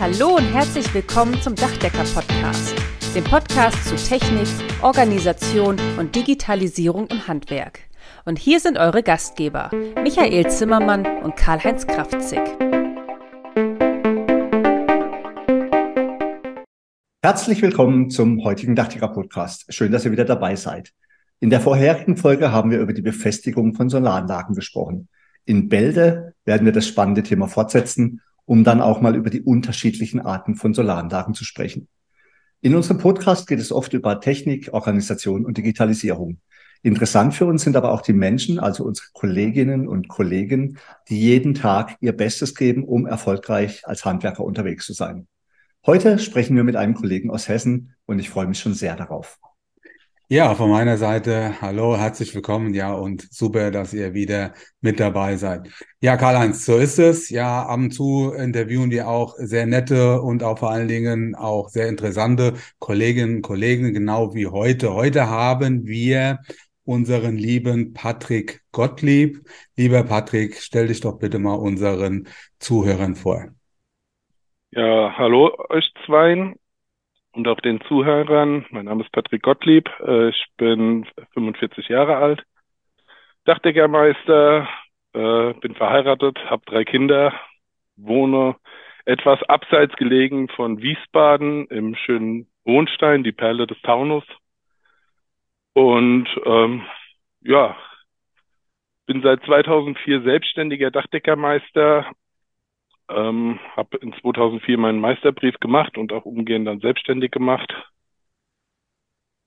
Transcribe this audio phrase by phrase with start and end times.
[0.00, 2.76] Hallo und herzlich willkommen zum Dachdecker-Podcast,
[3.16, 4.46] dem Podcast zu Technik,
[4.80, 7.80] Organisation und Digitalisierung im Handwerk.
[8.24, 12.38] Und hier sind eure Gastgeber, Michael Zimmermann und Karl-Heinz Kraftzig.
[17.20, 19.74] Herzlich willkommen zum heutigen Dachdecker-Podcast.
[19.74, 20.92] Schön, dass ihr wieder dabei seid.
[21.40, 25.08] In der vorherigen Folge haben wir über die Befestigung von Solaranlagen gesprochen.
[25.44, 30.20] In Bälde werden wir das spannende Thema fortsetzen um dann auch mal über die unterschiedlichen
[30.20, 31.86] Arten von Solaranlagen zu sprechen.
[32.62, 36.40] In unserem Podcast geht es oft über Technik, Organisation und Digitalisierung.
[36.82, 40.78] Interessant für uns sind aber auch die Menschen, also unsere Kolleginnen und Kollegen,
[41.10, 45.28] die jeden Tag ihr Bestes geben, um erfolgreich als Handwerker unterwegs zu sein.
[45.84, 49.38] Heute sprechen wir mit einem Kollegen aus Hessen und ich freue mich schon sehr darauf.
[50.30, 55.36] Ja, von meiner Seite, hallo, herzlich willkommen, ja, und super, dass ihr wieder mit dabei
[55.36, 55.70] seid.
[56.02, 57.30] Ja, Karl-Heinz, so ist es.
[57.30, 61.70] Ja, ab und zu interviewen wir auch sehr nette und auch vor allen Dingen auch
[61.70, 64.92] sehr interessante Kolleginnen und Kollegen, genau wie heute.
[64.92, 66.40] Heute haben wir
[66.84, 69.40] unseren lieben Patrick Gottlieb.
[69.76, 73.46] Lieber Patrick, stell dich doch bitte mal unseren Zuhörern vor.
[74.72, 76.56] Ja, hallo euch zweien
[77.32, 78.66] und auch den Zuhörern.
[78.70, 79.88] Mein Name ist Patrick Gottlieb.
[80.00, 82.42] Äh, ich bin 45 Jahre alt,
[83.44, 84.68] Dachdeckermeister,
[85.14, 87.32] äh, bin verheiratet, habe drei Kinder,
[87.96, 88.56] wohne
[89.04, 94.24] etwas abseits gelegen von Wiesbaden im schönen Wohnstein, die Perle des Taunus.
[95.72, 96.82] Und ähm,
[97.40, 97.76] ja,
[99.06, 102.10] bin seit 2004 selbstständiger Dachdeckermeister,
[103.08, 107.72] ähm, habe in 2004 meinen Meisterbrief gemacht und auch umgehend dann selbstständig gemacht.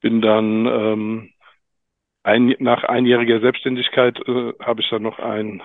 [0.02, 1.34] Bin dann ähm,
[2.24, 5.64] ein, nach einjähriger Selbstständigkeit äh, habe ich dann noch ein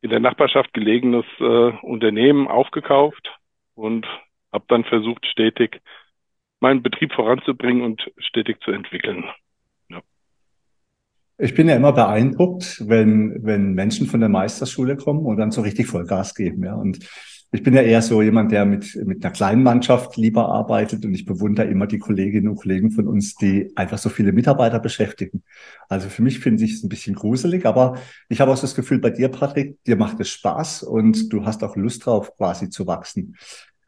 [0.00, 1.42] in der Nachbarschaft gelegenes äh,
[1.82, 3.32] Unternehmen aufgekauft
[3.74, 4.06] und
[4.52, 5.80] habe dann versucht, stetig
[6.60, 9.24] meinen Betrieb voranzubringen und stetig zu entwickeln.
[11.42, 15.62] Ich bin ja immer beeindruckt, wenn, wenn Menschen von der Meisterschule kommen und dann so
[15.62, 16.62] richtig Vollgas geben.
[16.62, 16.76] Ja.
[16.76, 17.00] Und
[17.50, 21.12] ich bin ja eher so jemand, der mit, mit einer kleinen Mannschaft lieber arbeitet und
[21.12, 25.42] ich bewundere immer die Kolleginnen und Kollegen von uns, die einfach so viele Mitarbeiter beschäftigen.
[25.88, 27.96] Also für mich finde ich es ein bisschen gruselig, aber
[28.28, 31.64] ich habe auch das Gefühl bei dir, Patrick, dir macht es Spaß und du hast
[31.64, 33.34] auch Lust drauf, quasi zu wachsen.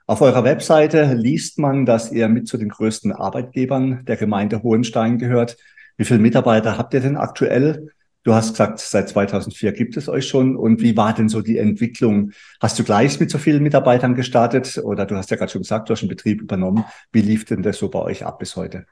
[0.06, 5.18] Auf eurer Webseite liest man, dass ihr mit zu den größten Arbeitgebern der Gemeinde Hohenstein
[5.18, 5.56] gehört.
[5.96, 7.90] Wie viele Mitarbeiter habt ihr denn aktuell?
[8.24, 10.56] Du hast gesagt, seit 2004 gibt es euch schon.
[10.56, 12.32] Und wie war denn so die Entwicklung?
[12.60, 14.80] Hast du gleich mit so vielen Mitarbeitern gestartet?
[14.82, 16.84] Oder du hast ja gerade schon gesagt, du hast einen Betrieb übernommen.
[17.12, 18.86] Wie lief denn das so bei euch ab bis heute?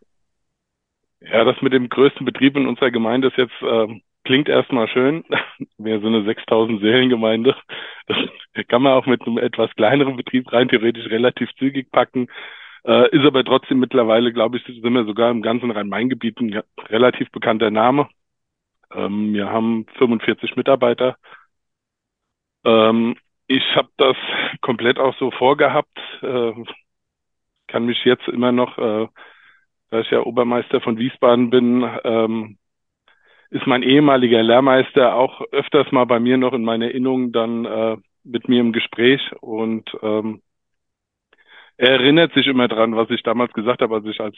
[1.20, 5.24] Ja, das mit dem größten Betrieb in unserer Gemeinde ist jetzt, äh, klingt erstmal schön.
[5.78, 7.56] Wir sind eine 6000 Seelengemeinde.
[8.08, 8.18] Das
[8.68, 12.28] kann man auch mit einem etwas kleineren Betrieb rein theoretisch relativ zügig packen.
[12.84, 17.30] Äh, ist aber trotzdem mittlerweile, glaube ich, sind wir sogar im ganzen Rhein-Main-Gebiet ein relativ
[17.30, 18.08] bekannter Name.
[18.92, 21.16] Ähm, wir haben 45 Mitarbeiter.
[22.64, 23.16] Ähm,
[23.46, 24.16] ich habe das
[24.60, 25.96] komplett auch so vorgehabt.
[26.22, 26.52] Äh,
[27.68, 29.08] kann mich jetzt immer noch, äh,
[29.90, 32.58] da ich ja Obermeister von Wiesbaden bin, ähm,
[33.50, 37.96] ist mein ehemaliger Lehrmeister auch öfters mal bei mir noch in meiner Erinnerung dann äh,
[38.24, 40.42] mit mir im Gespräch und ähm,
[41.82, 44.36] er erinnert sich immer dran, was ich damals gesagt habe, als ich als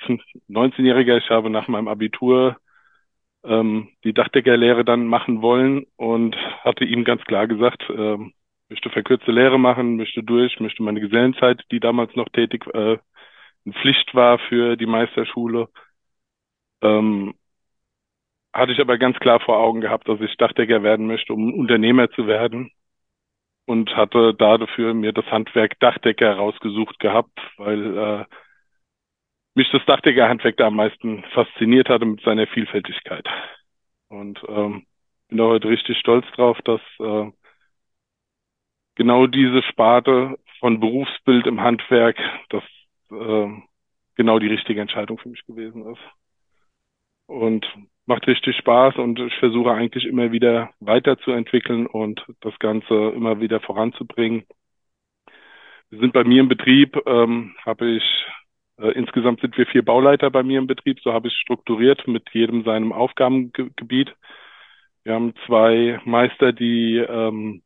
[0.48, 2.56] 19-Jähriger, ich habe nach meinem Abitur
[3.44, 8.32] ähm, die Dachdeckerlehre dann machen wollen und hatte ihm ganz klar gesagt, ähm,
[8.70, 12.96] möchte verkürzte Lehre machen, möchte durch, möchte meine Gesellenzeit, die damals noch tätig äh,
[13.66, 15.68] in Pflicht war für die Meisterschule,
[16.80, 17.34] ähm,
[18.54, 22.10] hatte ich aber ganz klar vor Augen gehabt, dass ich Dachdecker werden möchte, um Unternehmer
[22.10, 22.70] zu werden
[23.66, 28.24] und hatte dafür mir das Handwerk Dachdecker rausgesucht gehabt, weil äh,
[29.54, 33.26] mich das Dachdeckerhandwerk da am meisten fasziniert hatte mit seiner Vielfältigkeit.
[34.08, 34.86] Und ähm,
[35.28, 37.30] bin da heute richtig stolz drauf, dass äh,
[38.96, 42.18] genau diese Sparte von Berufsbild im Handwerk,
[42.50, 42.62] das
[43.10, 43.48] äh,
[44.16, 46.02] genau die richtige Entscheidung für mich gewesen ist.
[47.26, 47.66] Und
[48.06, 53.60] macht richtig Spaß und ich versuche eigentlich immer wieder weiterzuentwickeln und das Ganze immer wieder
[53.60, 54.44] voranzubringen.
[55.90, 58.04] Wir sind bei mir im Betrieb, ähm, habe ich
[58.78, 62.28] äh, insgesamt sind wir vier Bauleiter bei mir im Betrieb, so habe ich strukturiert mit
[62.32, 64.14] jedem seinem Aufgabengebiet.
[65.04, 67.62] Wir haben zwei Meister, die ähm,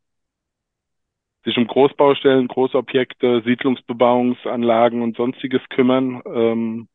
[1.45, 6.21] sich um Großbaustellen, Großobjekte, Siedlungsbebauungsanlagen und sonstiges kümmern.
[6.25, 6.87] Ähm,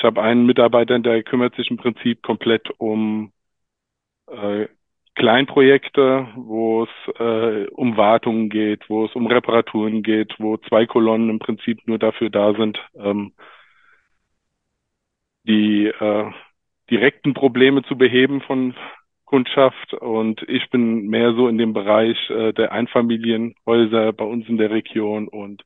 [0.00, 3.32] ich habe einen Mitarbeiter, der kümmert sich im Prinzip komplett um
[4.28, 4.66] äh,
[5.14, 11.28] Kleinprojekte, wo es äh, um Wartungen geht, wo es um Reparaturen geht, wo zwei Kolonnen
[11.28, 13.34] im Prinzip nur dafür da sind, ähm,
[15.44, 16.30] die äh,
[16.90, 18.74] direkten Probleme zu beheben von
[19.26, 19.92] Kundschaft.
[19.92, 24.70] Und ich bin mehr so in dem Bereich äh, der Einfamilienhäuser bei uns in der
[24.70, 25.62] Region und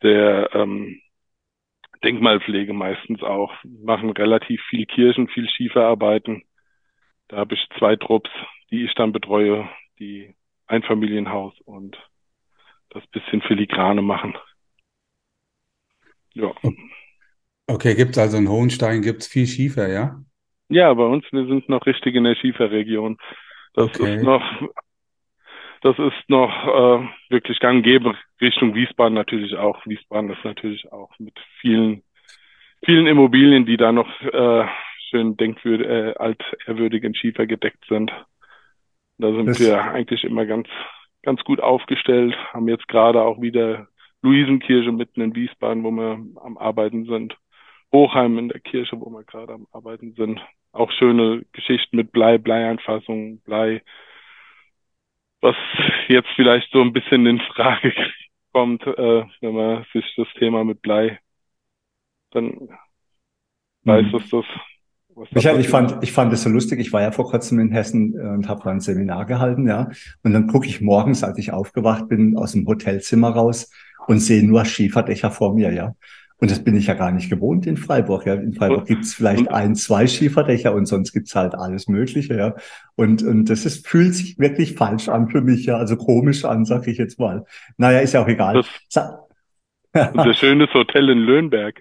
[0.00, 1.01] der ähm,
[2.04, 3.52] Denkmalpflege meistens auch.
[3.64, 6.42] Machen relativ viel Kirchen, viel Schieferarbeiten.
[7.28, 8.30] Da habe ich zwei Trupps,
[8.70, 9.68] die ich dann betreue,
[9.98, 10.34] die
[10.66, 11.96] Einfamilienhaus und
[12.90, 14.36] das bisschen Filigrane machen.
[16.34, 16.52] Ja.
[17.66, 20.22] Okay, gibt es also in Hohenstein gibt's viel Schiefer, ja?
[20.68, 23.18] Ja, bei uns, wir sind noch richtig in der Schieferregion.
[23.74, 24.16] Das okay.
[24.16, 24.42] ist noch,
[25.82, 28.14] das ist noch äh, wirklich gang und gäbe.
[28.40, 29.84] Richtung Wiesbaden natürlich auch.
[29.84, 32.02] Wiesbaden ist natürlich auch mit vielen,
[32.84, 34.66] vielen Immobilien, die da noch äh,
[35.10, 38.12] schön denkwürdig, äh, altehrwürdig in Schiefer gedeckt sind.
[39.18, 40.68] Da sind das wir eigentlich immer ganz,
[41.22, 42.36] ganz gut aufgestellt.
[42.52, 43.88] Haben jetzt gerade auch wieder
[44.22, 47.36] Luisenkirche mitten in Wiesbaden, wo wir am Arbeiten sind.
[47.92, 50.40] Hochheim in der Kirche, wo wir gerade am Arbeiten sind.
[50.70, 53.82] Auch schöne Geschichten mit Blei, Bleieinfassung, Blei,
[55.42, 55.56] was
[56.08, 57.92] jetzt vielleicht so ein bisschen in Frage
[58.52, 61.18] kommt, äh, wenn man sich das Thema mit Blei
[62.30, 62.68] dann mhm.
[63.84, 64.44] weiß, dass das
[65.30, 66.80] Michael, ich fand, ich fand es so lustig.
[66.80, 69.90] Ich war ja vor kurzem in Hessen äh, und habe da ein Seminar gehalten, ja.
[70.22, 73.70] Und dann gucke ich morgens, als ich aufgewacht bin, aus dem Hotelzimmer raus
[74.06, 75.94] und sehe nur Schieferdächer vor mir, ja.
[76.42, 78.26] Und das bin ich ja gar nicht gewohnt in Freiburg.
[78.26, 78.34] Ja.
[78.34, 82.36] In Freiburg gibt es vielleicht ein, zwei Schieferdächer und sonst gibt's halt alles Mögliche.
[82.36, 82.56] Ja.
[82.96, 85.76] Und, und das ist, fühlt sich wirklich falsch an für mich, ja.
[85.76, 87.44] Also komisch an, sag ich jetzt mal.
[87.76, 88.64] Naja, ist ja auch egal.
[88.92, 89.22] Das,
[90.14, 91.80] unser schönes Hotel in Löhnberg.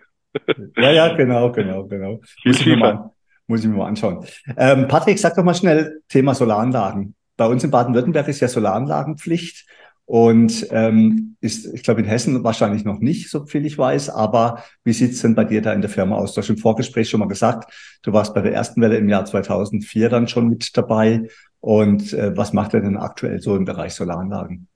[0.77, 2.19] ja, ja, genau, genau, genau.
[2.43, 3.09] Viel muss, ich mir mal,
[3.47, 4.23] muss ich mir mal anschauen.
[4.57, 7.15] Ähm, Patrick, sag doch mal schnell Thema Solaranlagen.
[7.35, 9.65] Bei uns in Baden-Württemberg ist ja Solaranlagenpflicht.
[10.05, 14.09] Und ähm, ist, ich glaube, in Hessen wahrscheinlich noch nicht, so viel ich weiß.
[14.09, 16.33] Aber wie sieht's denn bei dir da in der Firma aus?
[16.33, 19.25] Du hast im Vorgespräch schon mal gesagt, du warst bei der ersten Welle im Jahr
[19.25, 21.27] 2004 dann schon mit dabei.
[21.61, 24.67] Und äh, was macht er denn aktuell so im Bereich Solaranlagen?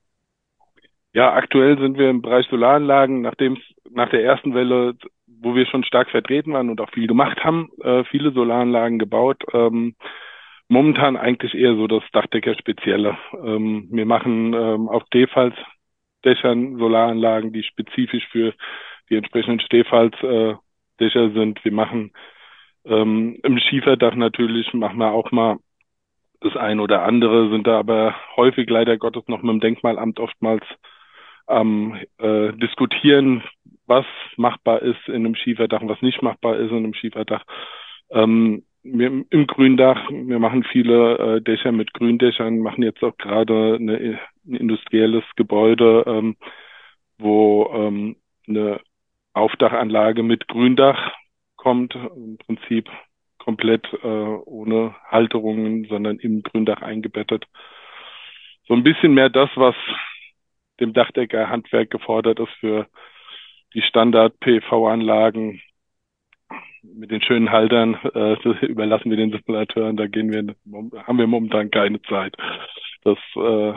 [1.12, 3.56] Ja, aktuell sind wir im Bereich Solaranlagen, nachdem
[3.90, 4.94] nach der ersten Welle,
[5.26, 9.42] wo wir schon stark vertreten waren und auch viel gemacht haben, äh, viele Solaranlagen gebaut.
[9.52, 9.96] Ähm,
[10.68, 13.16] momentan eigentlich eher so das Dachdecker-Spezielle.
[13.44, 18.54] Ähm, wir machen ähm, auf Stehfalzdächern Solaranlagen, die spezifisch für
[19.08, 20.60] die entsprechenden Stehfalzdächer
[20.98, 21.64] äh, sind.
[21.64, 22.12] Wir machen
[22.84, 25.58] ähm, im Schieferdach natürlich, machen wir auch mal
[26.40, 30.64] das ein oder andere, sind da aber häufig leider Gottes noch mit dem Denkmalamt oftmals
[31.46, 33.42] am äh, diskutieren,
[33.86, 34.04] was
[34.36, 37.44] machbar ist in einem Schieferdach und was nicht machbar ist in einem Schieferdach.
[38.10, 43.76] Ähm, wir, im Gründach, wir machen viele äh, Dächer mit Gründächern, machen jetzt auch gerade
[43.76, 46.36] eine, ein industrielles Gebäude, ähm,
[47.18, 48.16] wo ähm,
[48.48, 48.80] eine
[49.32, 51.12] Aufdachanlage mit Gründach
[51.56, 52.88] kommt, im Prinzip
[53.38, 57.44] komplett äh, ohne Halterungen, sondern im Gründach eingebettet.
[58.66, 59.74] So ein bisschen mehr das, was
[60.80, 62.86] dem Dachdecker-Handwerk gefordert ist für
[63.74, 65.60] die Standard-PV-Anlagen,
[66.94, 69.96] mit den schönen Haltern äh, überlassen wir den Simulateuren.
[69.96, 70.54] Da gehen wir,
[71.06, 72.36] haben wir momentan keine Zeit,
[73.02, 73.74] das, äh,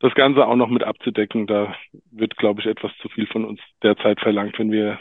[0.00, 1.46] das Ganze auch noch mit abzudecken.
[1.46, 1.74] Da
[2.10, 4.98] wird, glaube ich, etwas zu viel von uns derzeit verlangt, wenn wir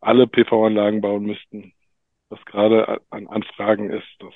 [0.00, 1.72] alle PV-Anlagen bauen müssten.
[2.28, 4.34] Was gerade an Anfragen ist, das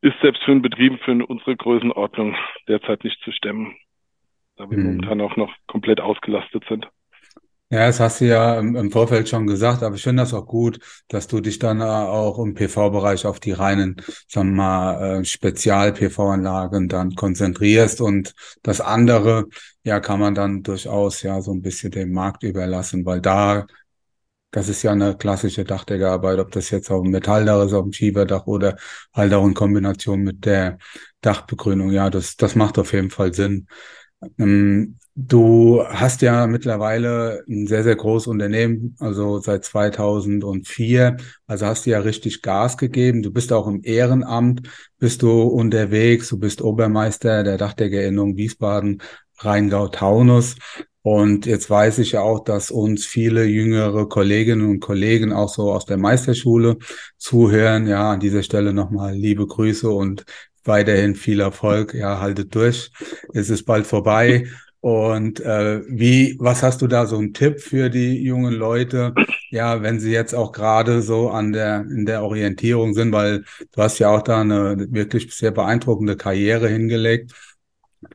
[0.00, 2.34] ist selbst für einen Betrieb, für unsere Größenordnung
[2.68, 3.76] derzeit nicht zu stemmen,
[4.56, 4.84] da wir hm.
[4.84, 6.88] momentan auch noch komplett ausgelastet sind.
[7.72, 10.80] Ja, das hast du ja im, Vorfeld schon gesagt, aber ich finde das auch gut,
[11.06, 13.94] dass du dich dann auch im PV-Bereich auf die reinen,
[14.28, 18.34] sagen wir mal, äh, Spezial-PV-Anlagen dann konzentrierst und
[18.64, 19.46] das andere,
[19.84, 23.66] ja, kann man dann durchaus ja so ein bisschen dem Markt überlassen, weil da,
[24.52, 27.92] das ist ja eine klassische Dachdeckerarbeit, ob das jetzt auf dem Metalldach ist, auf dem
[27.92, 28.76] Schieberdach oder
[29.14, 30.78] halt auch in Kombination mit der
[31.22, 31.90] Dachbegrünung.
[31.92, 33.68] Ja, das, das macht auf jeden Fall Sinn.
[34.38, 41.16] Ähm, Du hast ja mittlerweile ein sehr, sehr großes Unternehmen, also seit 2004.
[41.46, 43.22] Also hast du ja richtig Gas gegeben.
[43.22, 46.28] Du bist auch im Ehrenamt, bist du unterwegs.
[46.28, 49.02] Du bist Obermeister der Dachdeckerinnung Wiesbaden,
[49.38, 50.56] Rheingau-Taunus.
[51.02, 55.72] Und jetzt weiß ich ja auch, dass uns viele jüngere Kolleginnen und Kollegen auch so
[55.72, 56.76] aus der Meisterschule
[57.16, 57.86] zuhören.
[57.86, 60.24] Ja, an dieser Stelle nochmal liebe Grüße und
[60.64, 61.94] weiterhin viel Erfolg.
[61.94, 62.90] Ja, haltet durch.
[63.32, 64.46] Es ist bald vorbei.
[64.80, 69.14] Und äh, wie, was hast du da so einen Tipp für die jungen Leute?
[69.50, 73.82] Ja, wenn sie jetzt auch gerade so an der in der Orientierung sind, weil du
[73.82, 77.32] hast ja auch da eine wirklich sehr beeindruckende Karriere hingelegt.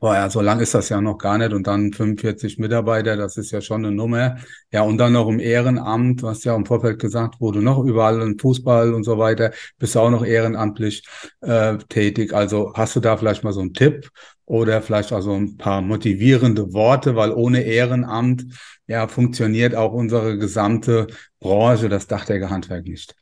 [0.00, 1.52] Boah, ja, so lang ist das ja noch gar nicht.
[1.52, 4.36] Und dann 45 Mitarbeiter, das ist ja schon eine Nummer.
[4.72, 8.36] Ja, und dann noch im Ehrenamt, hast ja im Vorfeld gesagt, du noch überall im
[8.38, 11.06] Fußball und so weiter, bist du auch noch ehrenamtlich
[11.40, 12.34] äh, tätig.
[12.34, 14.10] Also hast du da vielleicht mal so einen Tipp
[14.44, 18.44] oder vielleicht auch so ein paar motivierende Worte, weil ohne Ehrenamt
[18.88, 21.06] ja funktioniert auch unsere gesamte
[21.38, 23.14] Branche, das Dachdeckerhandwerk nicht.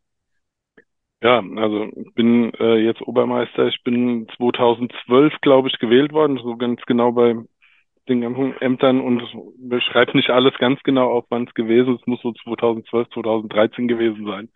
[1.25, 3.66] Ja, also ich bin äh, jetzt Obermeister.
[3.69, 7.35] Ich bin 2012, glaube ich, gewählt worden, so ganz genau bei
[8.11, 9.23] den ganzen Ämtern und
[9.59, 12.02] beschreibt nicht alles ganz genau auf, wann es gewesen ist.
[12.02, 14.50] Es muss so 2012, 2013 gewesen sein,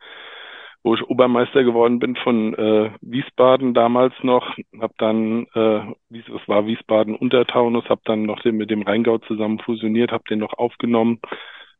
[0.82, 4.54] wo ich Obermeister geworden bin von äh, Wiesbaden damals noch.
[4.78, 9.58] Hab dann, äh, es war Wiesbaden Untertaunus, habe dann noch den, mit dem Rheingau zusammen
[9.60, 11.20] fusioniert, habe den noch aufgenommen.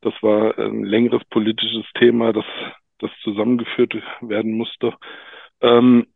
[0.01, 2.47] Das war ein längeres politisches Thema, das
[2.99, 4.95] das zusammengeführt werden musste,
[5.61, 6.07] ähm,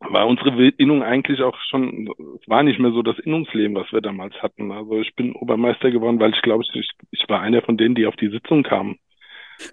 [0.00, 2.08] war unsere Innung eigentlich auch schon,
[2.40, 4.72] es war nicht mehr so das Innungsleben, was wir damals hatten.
[4.72, 8.06] Also ich bin Obermeister geworden, weil ich glaube, ich, ich war einer von denen, die
[8.06, 8.98] auf die Sitzung kamen.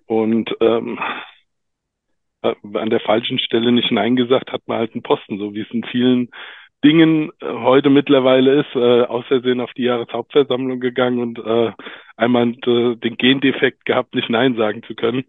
[0.05, 0.99] Und ähm,
[2.41, 5.61] äh, an der falschen Stelle nicht Nein gesagt, hat man halt einen Posten, so wie
[5.61, 6.29] es in vielen
[6.83, 11.71] Dingen äh, heute mittlerweile ist, äh, außersehen auf die Jahreshauptversammlung gegangen und äh,
[12.17, 15.25] einmal äh, den Gendefekt gehabt, nicht Nein sagen zu können.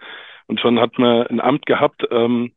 [0.49, 2.05] Und schon hat man ein Amt gehabt.
[2.11, 2.53] Ähm,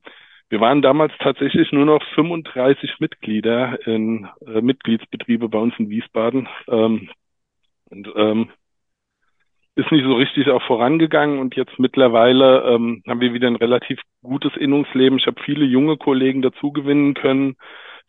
[0.49, 6.47] wir waren damals tatsächlich nur noch 35 Mitglieder in äh, Mitgliedsbetriebe bei uns in Wiesbaden.
[6.67, 7.09] Ähm,
[7.89, 8.49] und ähm,
[9.75, 13.99] ist nicht so richtig auch vorangegangen und jetzt mittlerweile ähm, haben wir wieder ein relativ
[14.21, 15.19] gutes Innungsleben.
[15.19, 17.55] Ich habe viele junge Kollegen dazu gewinnen können,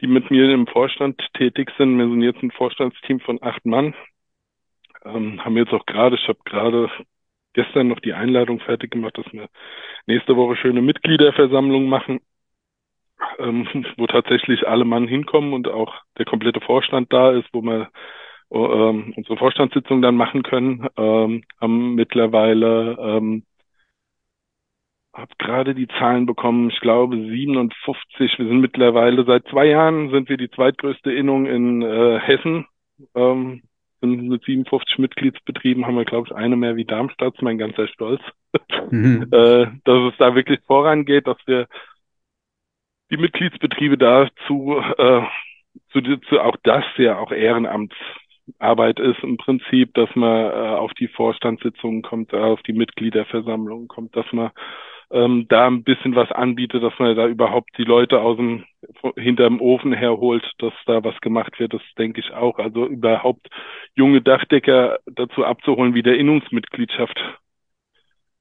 [0.01, 1.97] die mit mir im Vorstand tätig sind.
[1.99, 3.95] Wir sind jetzt ein Vorstandsteam von acht Mann.
[5.05, 6.91] Ähm, haben jetzt auch gerade, ich habe gerade
[7.55, 9.49] gestern noch die Einladung fertig gemacht, dass wir
[10.07, 12.21] nächste Woche schöne Mitgliederversammlung machen,
[13.39, 13.67] ähm,
[13.97, 17.91] wo tatsächlich alle Mann hinkommen und auch der komplette Vorstand da ist, wo wir
[18.51, 20.87] ähm, unsere Vorstandssitzung dann machen können.
[20.97, 23.45] Ähm, haben mittlerweile ähm,
[25.15, 28.39] habe gerade die Zahlen bekommen, ich glaube 57.
[28.39, 32.67] Wir sind mittlerweile seit zwei Jahren sind wir die zweitgrößte Innung in äh, Hessen.
[33.15, 33.63] Ähm,
[34.03, 38.21] sind mit 57 Mitgliedsbetrieben haben wir, glaube ich, eine mehr wie Darmstadt, mein ganzer Stolz.
[38.91, 39.29] Mhm.
[39.33, 41.69] äh, dass es da wirklich vorangeht, dass wir
[43.11, 45.23] die Mitgliedsbetriebe dazu, äh,
[45.93, 51.09] zu, zu auch das ja auch Ehrenamtsarbeit ist im Prinzip, dass man äh, auf die
[51.09, 54.51] Vorstandssitzungen kommt, auf die Mitgliederversammlungen kommt, dass man
[55.13, 58.65] ähm, da ein bisschen was anbietet, dass man da überhaupt die Leute aus dem
[59.17, 62.59] hinterm Ofen herholt, dass da was gemacht wird, das denke ich auch.
[62.59, 63.49] Also überhaupt
[63.95, 67.19] junge Dachdecker dazu abzuholen, wie der Innungsmitgliedschaft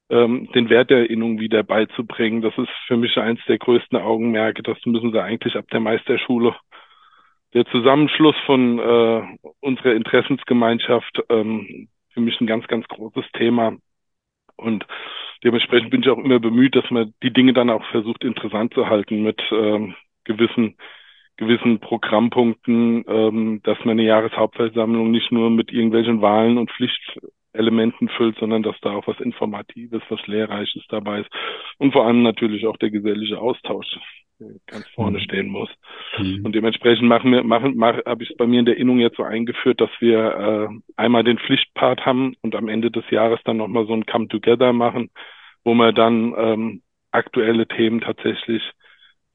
[0.10, 2.42] ähm, den Wert der Innung wieder beizubringen.
[2.42, 4.64] Das ist für mich eins der größten Augenmerke.
[4.64, 6.56] Das müssen sie eigentlich ab der Meisterschule.
[7.54, 9.24] Der Zusammenschluss von äh,
[9.60, 13.74] unserer Interessensgemeinschaft ähm, für mich ein ganz, ganz großes Thema.
[14.56, 14.86] Und
[15.44, 18.88] dementsprechend bin ich auch immer bemüht, dass man die Dinge dann auch versucht interessant zu
[18.88, 20.76] halten mit ähm, gewissen
[21.38, 28.38] gewissen Programmpunkten, ähm, dass man eine Jahreshauptversammlung nicht nur mit irgendwelchen Wahlen und Pflichtelementen füllt,
[28.38, 31.30] sondern dass da auch was Informatives, was Lehrreiches dabei ist.
[31.80, 33.88] Und vor allem natürlich auch der gesellige Austausch
[34.68, 35.24] ganz vorne mhm.
[35.24, 35.70] stehen muss.
[36.18, 36.46] Mhm.
[36.46, 39.18] Und dementsprechend machen wir, machen, machen, habe ich es bei mir in der Innung jetzt
[39.18, 43.58] so eingeführt, dass wir äh, einmal den Pflichtpart haben und am Ende des Jahres dann
[43.58, 45.10] nochmal so ein Come Together machen,
[45.64, 46.82] wo man dann ähm,
[47.12, 48.64] aktuelle Themen tatsächlich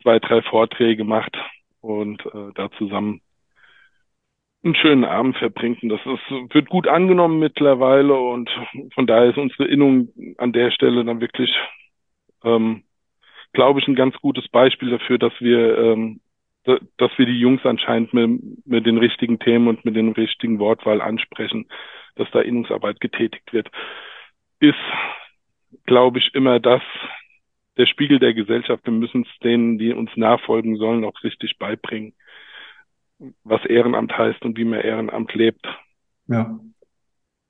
[0.02, 1.36] zwei, drei Vorträge macht
[1.80, 3.20] und äh, da zusammen
[4.64, 5.82] einen schönen Abend verbringt.
[5.82, 8.50] Und das ist, wird gut angenommen mittlerweile und
[8.94, 10.08] von daher ist unsere Innung
[10.38, 11.54] an der Stelle dann wirklich
[12.44, 12.82] ähm,
[13.56, 16.20] glaube ich, ein ganz gutes Beispiel dafür, dass wir, ähm,
[16.64, 21.00] dass wir die Jungs anscheinend mit, mit den richtigen Themen und mit den richtigen Wortwahl
[21.00, 21.66] ansprechen,
[22.16, 23.68] dass da Innungsarbeit getätigt wird,
[24.60, 24.74] ist,
[25.86, 26.82] glaube ich, immer das,
[27.78, 28.84] der Spiegel der Gesellschaft.
[28.84, 32.12] Wir müssen es denen, die uns nachfolgen sollen, auch richtig beibringen,
[33.42, 35.66] was Ehrenamt heißt und wie man Ehrenamt lebt.
[36.26, 36.60] Ja.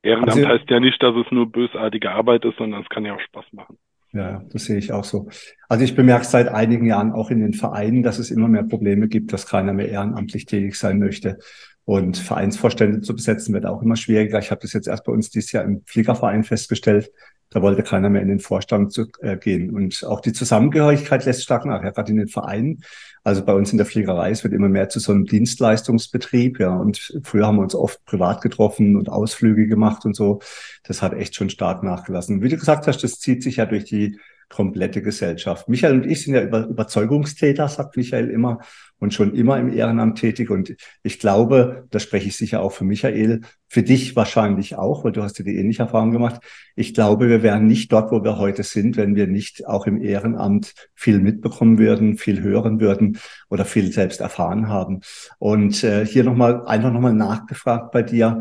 [0.02, 3.16] Ehrenamt also, heißt ja nicht, dass es nur bösartige Arbeit ist, sondern es kann ja
[3.16, 3.76] auch Spaß machen.
[4.16, 5.28] Ja, das sehe ich auch so.
[5.68, 9.08] Also ich bemerke seit einigen Jahren auch in den Vereinen, dass es immer mehr Probleme
[9.08, 11.38] gibt, dass keiner mehr ehrenamtlich tätig sein möchte.
[11.84, 14.38] Und Vereinsvorstände zu besetzen wird auch immer schwieriger.
[14.38, 17.12] Ich habe das jetzt erst bei uns dieses Jahr im Fliegerverein festgestellt.
[17.50, 19.70] Da wollte keiner mehr in den Vorstand zu, äh, gehen.
[19.70, 22.82] Und auch die Zusammengehörigkeit lässt stark nach, ja, gerade in den Vereinen.
[23.22, 26.74] Also bei uns in der Fliegerei, es wird immer mehr zu so einem Dienstleistungsbetrieb, ja.
[26.76, 30.40] Und früher haben wir uns oft privat getroffen und Ausflüge gemacht und so.
[30.84, 32.42] Das hat echt schon stark nachgelassen.
[32.42, 35.68] Wie du gesagt hast, das zieht sich ja durch die komplette Gesellschaft.
[35.68, 38.58] Michael und ich sind ja über, Überzeugungstäter, sagt Michael immer,
[38.98, 40.50] und schon immer im Ehrenamt tätig.
[40.50, 45.12] Und ich glaube, da spreche ich sicher auch für Michael, für dich wahrscheinlich auch, weil
[45.12, 46.40] du hast ja die ähnliche Erfahrung gemacht.
[46.76, 50.00] Ich glaube, wir wären nicht dort, wo wir heute sind, wenn wir nicht auch im
[50.00, 53.18] Ehrenamt viel mitbekommen würden, viel hören würden
[53.50, 55.00] oder viel selbst erfahren haben.
[55.38, 58.40] Und äh, hier nochmal, einfach nochmal nachgefragt bei dir.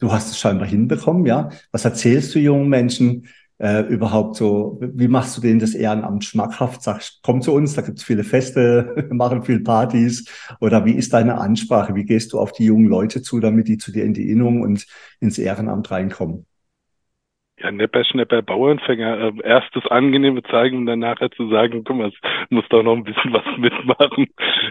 [0.00, 1.50] Du hast es scheinbar hinbekommen, ja.
[1.72, 3.26] Was erzählst du jungen Menschen?
[3.58, 6.82] Äh, überhaupt so, wie machst du denen das Ehrenamt schmackhaft?
[6.82, 10.26] Sagst, komm zu uns, da gibt's viele Feste, machen viel Partys.
[10.60, 11.94] Oder wie ist deine Ansprache?
[11.94, 14.62] Wie gehst du auf die jungen Leute zu, damit die zu dir in die Innung
[14.62, 14.86] und
[15.20, 16.46] ins Ehrenamt reinkommen?
[17.60, 21.96] ja, Nepper, Schnepper, Bauernfänger, äh, erst das Angenehme zeigen und dann nachher zu sagen, guck
[21.96, 22.14] mal, es
[22.50, 24.28] muss doch noch ein bisschen was mitmachen,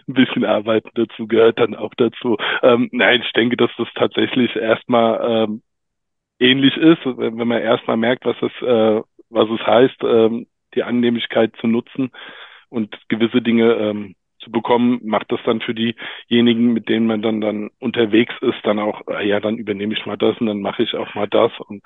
[0.08, 2.38] ein bisschen arbeiten dazu gehört dann auch dazu.
[2.63, 5.62] Ähm, nein, ich denke, dass das tatsächlich erstmal ähm,
[6.39, 11.56] ähnlich ist, wenn man erstmal merkt, was es, äh, was es heißt, ähm, die Annehmlichkeit
[11.60, 12.12] zu nutzen
[12.70, 17.41] und gewisse Dinge ähm, zu bekommen, macht das dann für diejenigen, mit denen man dann
[17.41, 20.84] dann unterwegs ist, dann auch, äh, ja, dann übernehme ich mal das und dann mache
[20.84, 21.51] ich auch mal das.
[21.67, 21.84] Und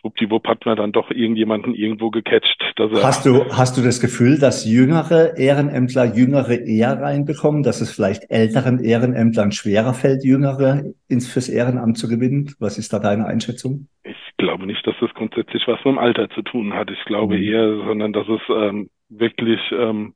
[0.00, 2.74] schwuppdiwupp hat man dann doch irgendjemanden irgendwo gecatcht.
[3.02, 8.30] Hast du, hast du das Gefühl, dass jüngere Ehrenämtler jüngere eher reinbekommen, dass es vielleicht
[8.30, 12.54] älteren Ehrenämtlern schwerer fällt, jüngere ins, fürs Ehrenamt zu gewinnen?
[12.58, 13.88] Was ist da deine Einschätzung?
[14.04, 16.90] Ich glaube nicht, dass das grundsätzlich was mit dem Alter zu tun hat.
[16.90, 17.42] Ich glaube mhm.
[17.42, 20.14] eher, sondern dass es ähm, wirklich ähm,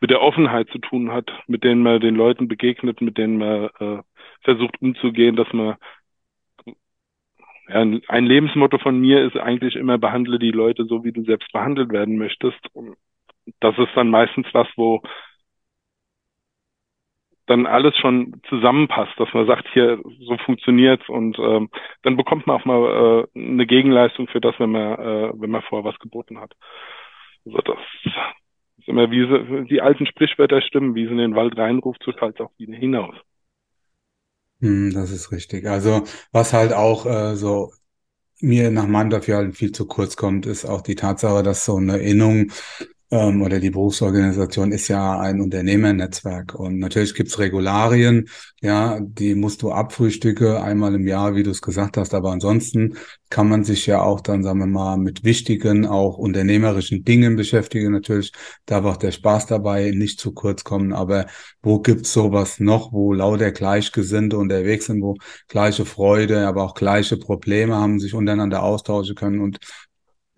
[0.00, 3.68] mit der Offenheit zu tun hat, mit denen man den Leuten begegnet, mit denen man
[3.78, 4.02] äh,
[4.42, 5.76] versucht umzugehen, dass man
[7.72, 11.92] ein Lebensmotto von mir ist eigentlich immer, behandle die Leute so, wie du selbst behandelt
[11.92, 12.58] werden möchtest.
[12.72, 12.96] Und
[13.60, 15.02] das ist dann meistens was, wo
[17.46, 21.68] dann alles schon zusammenpasst, dass man sagt, hier, so funktioniert's und ähm,
[22.02, 25.62] dann bekommt man auch mal äh, eine Gegenleistung für das, wenn man, äh, wenn man
[25.62, 26.52] vorher was geboten hat.
[27.44, 31.58] Also das ist immer wie sie, die alten Sprichwörter stimmen, wie sie in den Wald
[31.58, 33.16] reinruft, so schallt auch wieder hinaus.
[34.60, 35.66] Hm, das ist richtig.
[35.66, 37.72] Also was halt auch äh, so
[38.40, 41.98] mir nach meinem Dafürhalten viel zu kurz kommt, ist auch die Tatsache, dass so eine
[41.98, 42.52] Innung
[43.10, 46.54] ähm, oder die Berufsorganisation ist ja ein Unternehmernetzwerk.
[46.54, 48.28] Und natürlich gibt's Regularien,
[48.60, 52.96] ja, die musst du abfrühstücke einmal im Jahr, wie du es gesagt hast, aber ansonsten
[53.28, 57.92] kann man sich ja auch dann, sagen wir mal, mit wichtigen, auch unternehmerischen Dingen beschäftigen.
[57.92, 58.32] Natürlich
[58.66, 61.26] darf auch der Spaß dabei nicht zu kurz kommen, aber
[61.62, 65.16] wo gibt's sowas noch, wo lauter Gleichgesinnte unterwegs sind, wo
[65.48, 69.58] gleiche Freude, aber auch gleiche Probleme haben, sich untereinander austauschen können und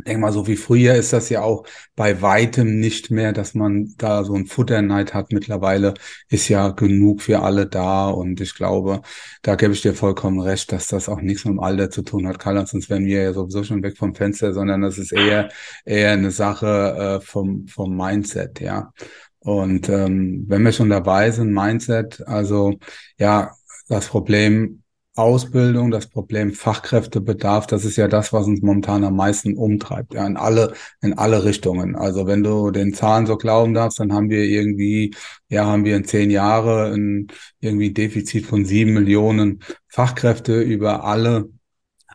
[0.05, 1.65] denke mal, so wie früher ist das ja auch
[1.97, 5.33] bei weitem nicht mehr, dass man da so ein Futterneid hat.
[5.33, 5.95] Mittlerweile
[6.29, 9.03] ist ja genug für alle da und ich glaube,
[9.43, 12.27] da gebe ich dir vollkommen recht, dass das auch nichts mit dem Alter zu tun
[12.27, 15.49] hat, Karl, sonst wären wir ja sowieso schon weg vom Fenster, sondern das ist eher,
[15.85, 18.93] eher eine Sache äh, vom, vom Mindset, ja.
[19.41, 22.75] Und ähm, wenn wir schon dabei sind, Mindset, also
[23.19, 23.53] ja,
[23.89, 24.82] das Problem
[25.15, 30.27] Ausbildung, das Problem Fachkräftebedarf, das ist ja das, was uns momentan am meisten umtreibt, ja,
[30.27, 30.73] in alle,
[31.03, 31.97] in alle Richtungen.
[31.97, 35.15] Also wenn du den Zahlen so glauben darfst, dann haben wir irgendwie,
[35.49, 37.27] ja, haben wir in zehn Jahre ein
[37.61, 41.51] irgendwie Defizit von sieben Millionen Fachkräfte über alle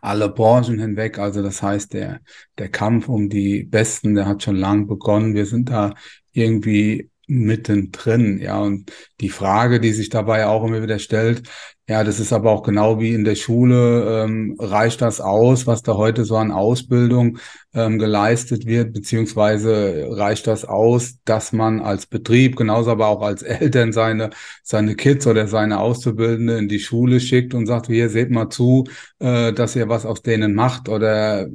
[0.00, 1.18] alle Branchen hinweg.
[1.18, 2.20] Also das heißt, der,
[2.56, 5.34] der Kampf um die Besten, der hat schon lang begonnen.
[5.34, 5.94] Wir sind da
[6.32, 8.60] irgendwie mittendrin, ja.
[8.60, 11.48] Und die Frage, die sich dabei auch immer wieder stellt,
[11.88, 15.82] ja, das ist aber auch genau wie in der Schule, ähm, reicht das aus, was
[15.82, 17.38] da heute so an Ausbildung
[17.72, 23.42] ähm, geleistet wird, beziehungsweise reicht das aus, dass man als Betrieb, genauso aber auch als
[23.42, 24.28] Eltern seine,
[24.62, 28.84] seine Kids oder seine Auszubildende in die Schule schickt und sagt, hier seht mal zu,
[29.18, 31.48] äh, dass ihr was aus denen macht oder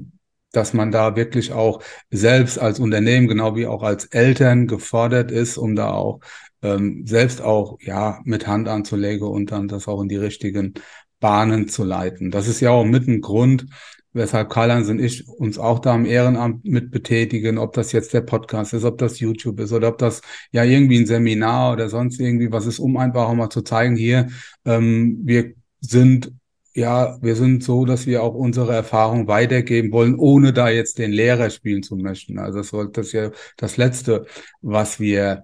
[0.52, 5.58] dass man da wirklich auch selbst als Unternehmen, genau wie auch als Eltern gefordert ist,
[5.58, 6.22] um da auch
[6.64, 10.74] ähm, selbst auch ja mit Hand anzulegen und dann das auch in die richtigen
[11.20, 12.32] Bahnen zu leiten.
[12.32, 13.68] Das ist ja auch mit ein Grund,
[14.14, 18.22] weshalb Karl-Heinz und ich uns auch da im Ehrenamt mit betätigen, ob das jetzt der
[18.22, 20.22] Podcast ist, ob das YouTube ist oder ob das
[20.52, 23.96] ja irgendwie ein Seminar oder sonst irgendwie was ist, um einfach auch mal zu zeigen,
[23.96, 24.30] hier,
[24.66, 26.32] ähm, wir sind
[26.76, 31.12] ja, wir sind so, dass wir auch unsere Erfahrung weitergeben wollen, ohne da jetzt den
[31.12, 32.40] Lehrer spielen zu möchten.
[32.40, 34.26] Also das, das ist ja das Letzte,
[34.62, 35.44] was wir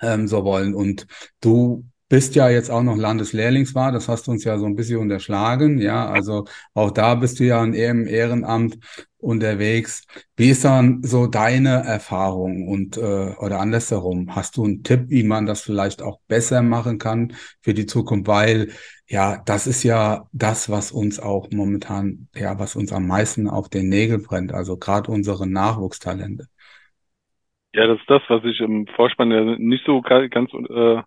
[0.00, 0.74] ähm, so wollen.
[0.74, 1.06] Und
[1.40, 4.98] du bist ja jetzt auch noch Landeslehrlingswart, das hast du uns ja so ein bisschen
[4.98, 8.78] unterschlagen, ja, also auch da bist du ja im Ehrenamt
[9.18, 10.04] unterwegs.
[10.36, 14.36] Wie ist dann so deine Erfahrung und äh, oder andersherum?
[14.36, 18.28] Hast du einen Tipp, wie man das vielleicht auch besser machen kann für die Zukunft?
[18.28, 18.70] Weil
[19.08, 23.68] ja, das ist ja das, was uns auch momentan, ja, was uns am meisten auf
[23.68, 26.46] den Nägeln brennt, also gerade unsere Nachwuchstalente.
[27.76, 31.02] Ja, das ist das, was ich im Vorspann ja nicht so ganz äh,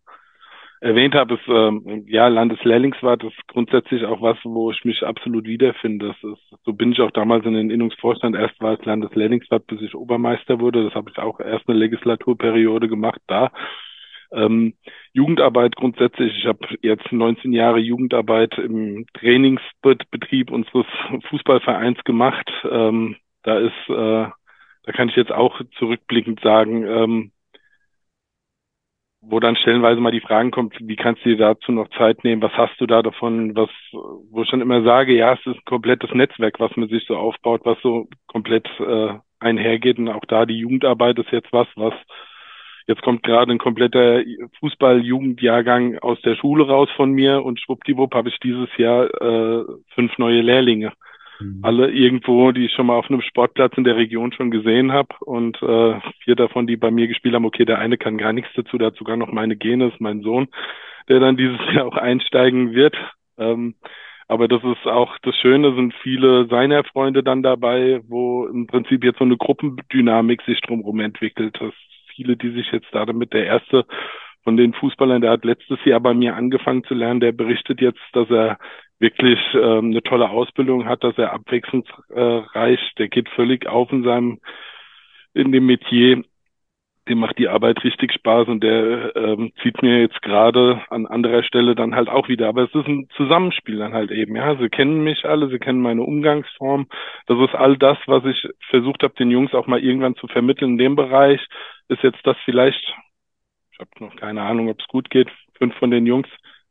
[0.82, 6.10] erwähnt habe, ist ähm, ja Landeslehrlingswart ist grundsätzlich auch was, wo ich mich absolut wiederfinde.
[6.10, 8.36] Das ist, so bin ich auch damals in den Innungsvorstand.
[8.36, 10.84] Erst war es Landeslehrlingswart, bis ich Obermeister wurde.
[10.84, 13.52] Das habe ich auch erst eine Legislaturperiode gemacht da.
[14.32, 14.76] Ähm,
[15.12, 16.38] Jugendarbeit grundsätzlich.
[16.38, 20.86] Ich habe jetzt 19 Jahre Jugendarbeit im Trainingsbetrieb unseres
[21.30, 22.48] Fußballvereins gemacht.
[22.70, 24.28] Ähm, da ist, äh,
[24.90, 27.32] da kann ich jetzt auch zurückblickend sagen, ähm,
[29.22, 32.42] wo dann stellenweise mal die Fragen kommt, wie kannst du dir dazu noch Zeit nehmen,
[32.42, 35.66] was hast du da davon, was, wo ich dann immer sage, ja, es ist ein
[35.66, 40.00] komplettes Netzwerk, was man sich so aufbaut, was so komplett äh, einhergeht.
[40.00, 41.94] Und auch da die Jugendarbeit ist jetzt was, was
[42.88, 44.24] jetzt kommt gerade ein kompletter
[44.60, 50.18] Fußball-Jugendjahrgang aus der Schule raus von mir und schwuppdiwupp habe ich dieses Jahr äh, fünf
[50.18, 50.94] neue Lehrlinge
[51.40, 51.60] mhm.
[51.62, 55.10] alle irgendwo, die ich schon mal auf einem Sportplatz in der Region schon gesehen habe
[55.22, 57.46] und äh, vier davon, die bei mir gespielt haben.
[57.46, 60.22] Okay, der eine kann gar nichts dazu, der hat sogar noch meine Gene, ist mein
[60.22, 60.48] Sohn,
[61.08, 62.96] der dann dieses Jahr auch einsteigen wird.
[63.38, 63.76] Ähm,
[64.28, 69.04] aber das ist auch das Schöne, sind viele seiner Freunde dann dabei, wo im Prinzip
[69.04, 71.58] jetzt so eine Gruppendynamik sich drumherum entwickelt.
[71.60, 71.74] Das
[72.16, 73.86] viele, die sich jetzt da damit der erste
[74.50, 78.02] von den Fußballern, der hat letztes Jahr bei mir angefangen zu lernen, der berichtet jetzt,
[78.14, 78.58] dass er
[78.98, 84.40] wirklich ähm, eine tolle Ausbildung hat, dass er abwechslungsreich, der geht völlig auf in seinem,
[85.36, 86.24] in dem Metier.
[87.08, 91.44] Dem macht die Arbeit richtig Spaß und der ähm, zieht mir jetzt gerade an anderer
[91.44, 92.48] Stelle dann halt auch wieder.
[92.48, 94.36] Aber es ist ein Zusammenspiel dann halt eben.
[94.36, 96.88] Ja, sie kennen mich alle, sie kennen meine Umgangsform.
[97.28, 100.72] Das ist all das, was ich versucht habe, den Jungs auch mal irgendwann zu vermitteln
[100.72, 101.40] in dem Bereich.
[101.88, 102.84] Ist jetzt das vielleicht,
[103.80, 105.30] ich habe noch keine Ahnung, ob es gut geht.
[105.58, 106.28] Fünf von den Jungs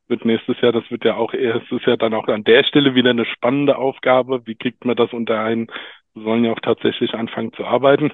[0.09, 2.64] wird nächstes Jahr, das wird ja auch eher, es ist ja dann auch an der
[2.64, 4.47] Stelle wieder eine spannende Aufgabe.
[4.47, 5.68] Wie kriegt man das unter einen?
[6.14, 8.12] Wir sollen ja auch tatsächlich anfangen zu arbeiten.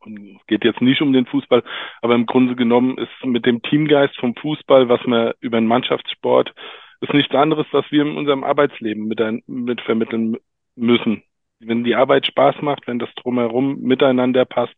[0.00, 1.62] Und es geht jetzt nicht um den Fußball,
[2.00, 6.52] aber im Grunde genommen ist mit dem Teamgeist vom Fußball, was wir über den Mannschaftssport,
[7.00, 10.36] ist nichts anderes, was wir in unserem Arbeitsleben mit, ein, mit vermitteln
[10.74, 11.22] müssen.
[11.60, 14.74] Wenn die Arbeit Spaß macht, wenn das drumherum miteinander passt,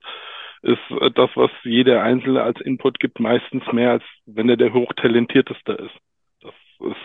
[0.64, 0.80] ist
[1.14, 5.94] das, was jeder Einzelne als Input gibt, meistens mehr, als wenn er der hochtalentierteste ist.
[6.40, 6.96] Das ist,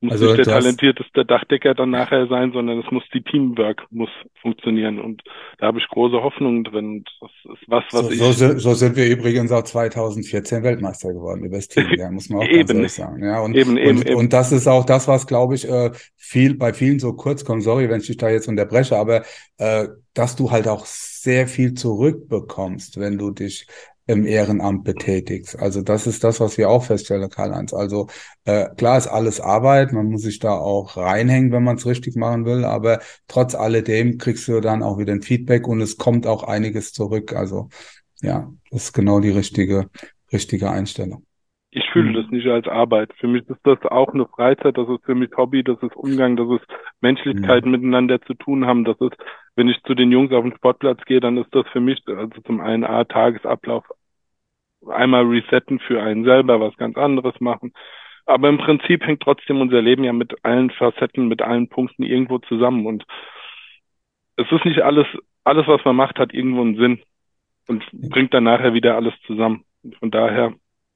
[0.00, 4.10] muss also nicht der talentierteste Dachdecker dann nachher sein, sondern es muss die Teamwork muss
[4.40, 5.00] funktionieren.
[5.00, 5.22] Und
[5.58, 7.04] da habe ich große Hoffnungen drin.
[7.20, 8.18] Das ist was, was so, ich.
[8.20, 12.42] So, so sind wir übrigens auch 2014 Weltmeister geworden über das Team, ja, muss man
[12.42, 13.24] auch eben, ganz sagen.
[13.24, 14.16] Ja, und, eben, eben, und, eben.
[14.16, 17.64] und das ist auch das, was, glaube ich, äh, viel bei vielen so kurz kommt.
[17.64, 19.24] Sorry, wenn ich dich da jetzt unterbreche, aber
[19.58, 20.86] äh, dass du halt auch
[21.24, 23.66] sehr viel zurückbekommst, wenn du dich
[24.06, 25.58] im Ehrenamt betätigst.
[25.58, 27.72] Also das ist das, was wir auch feststellen, Karl-Heinz.
[27.72, 28.08] Also
[28.44, 32.14] äh, klar ist alles Arbeit, man muss sich da auch reinhängen, wenn man es richtig
[32.14, 36.26] machen will, aber trotz alledem kriegst du dann auch wieder ein Feedback und es kommt
[36.26, 37.32] auch einiges zurück.
[37.32, 37.70] Also
[38.20, 39.88] ja, das ist genau die richtige,
[40.32, 41.24] richtige Einstellung.
[41.76, 42.14] Ich fühle mhm.
[42.14, 43.12] das nicht als Arbeit.
[43.18, 46.36] Für mich ist das auch eine Freizeit, das ist für mich Hobby, das ist Umgang,
[46.36, 46.64] das ist
[47.00, 47.72] Menschlichkeit mhm.
[47.72, 48.84] miteinander zu tun haben.
[48.84, 49.16] Das ist,
[49.56, 52.40] wenn ich zu den Jungs auf den Sportplatz gehe, dann ist das für mich, also
[52.42, 53.84] zum einen A, Tagesablauf,
[54.88, 57.72] einmal resetten für einen selber, was ganz anderes machen.
[58.24, 62.38] Aber im Prinzip hängt trotzdem unser Leben ja mit allen Facetten, mit allen Punkten irgendwo
[62.38, 62.86] zusammen.
[62.86, 63.04] Und
[64.36, 65.08] es ist nicht alles,
[65.42, 67.00] alles, was man macht, hat irgendwo einen Sinn
[67.66, 69.64] und bringt dann nachher wieder alles zusammen.
[69.82, 70.54] Und von daher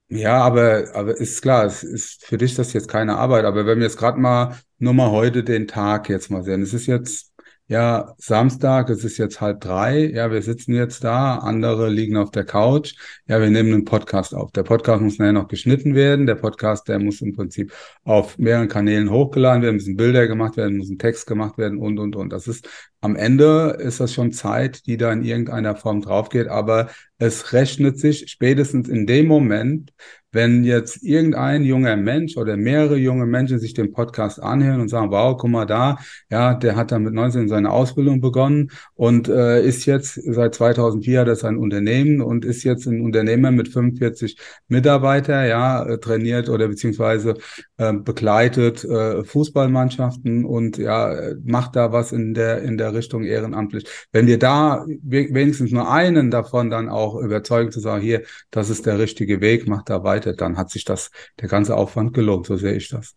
[0.09, 3.45] ja, aber, aber ist klar, es ist für dich das jetzt keine Arbeit.
[3.45, 6.63] Aber wenn wir jetzt gerade mal nur mal heute den Tag jetzt mal sehen.
[6.63, 7.28] Es ist jetzt
[7.69, 10.07] ja Samstag, es ist jetzt halb drei.
[10.07, 12.95] Ja, wir sitzen jetzt da, andere liegen auf der Couch.
[13.27, 14.51] Ja, wir nehmen einen Podcast auf.
[14.53, 16.27] Der Podcast muss nachher noch geschnitten werden.
[16.27, 17.73] Der Podcast, der muss im Prinzip
[18.05, 21.99] auf mehreren Kanälen hochgeladen werden, müssen Bilder gemacht werden, muss ein Text gemacht werden und,
[21.99, 22.31] und, und.
[22.31, 22.69] Das ist
[23.01, 27.99] am Ende ist das schon Zeit, die da in irgendeiner Form draufgeht, aber es rechnet
[27.99, 29.93] sich spätestens in dem Moment,
[30.33, 35.11] wenn jetzt irgendein junger Mensch oder mehrere junge Menschen sich den Podcast anhören und sagen,
[35.11, 35.99] wow, guck mal da,
[36.31, 41.21] ja, der hat dann mit 19 seine Ausbildung begonnen und äh, ist jetzt seit 2004
[41.21, 44.39] hat er sein Unternehmen und ist jetzt ein Unternehmer mit 45
[44.69, 47.35] Mitarbeiter, ja, äh, trainiert oder beziehungsweise
[47.79, 53.85] begleitet äh, Fußballmannschaften und ja, macht da was in der, in der Richtung ehrenamtlich.
[54.11, 58.85] Wenn wir da wenigstens nur einen davon dann auch überzeugen zu sagen, hier, das ist
[58.87, 62.57] der richtige Weg, macht da weiter, dann hat sich das, der ganze Aufwand gelohnt, so
[62.57, 63.15] sehe ich das.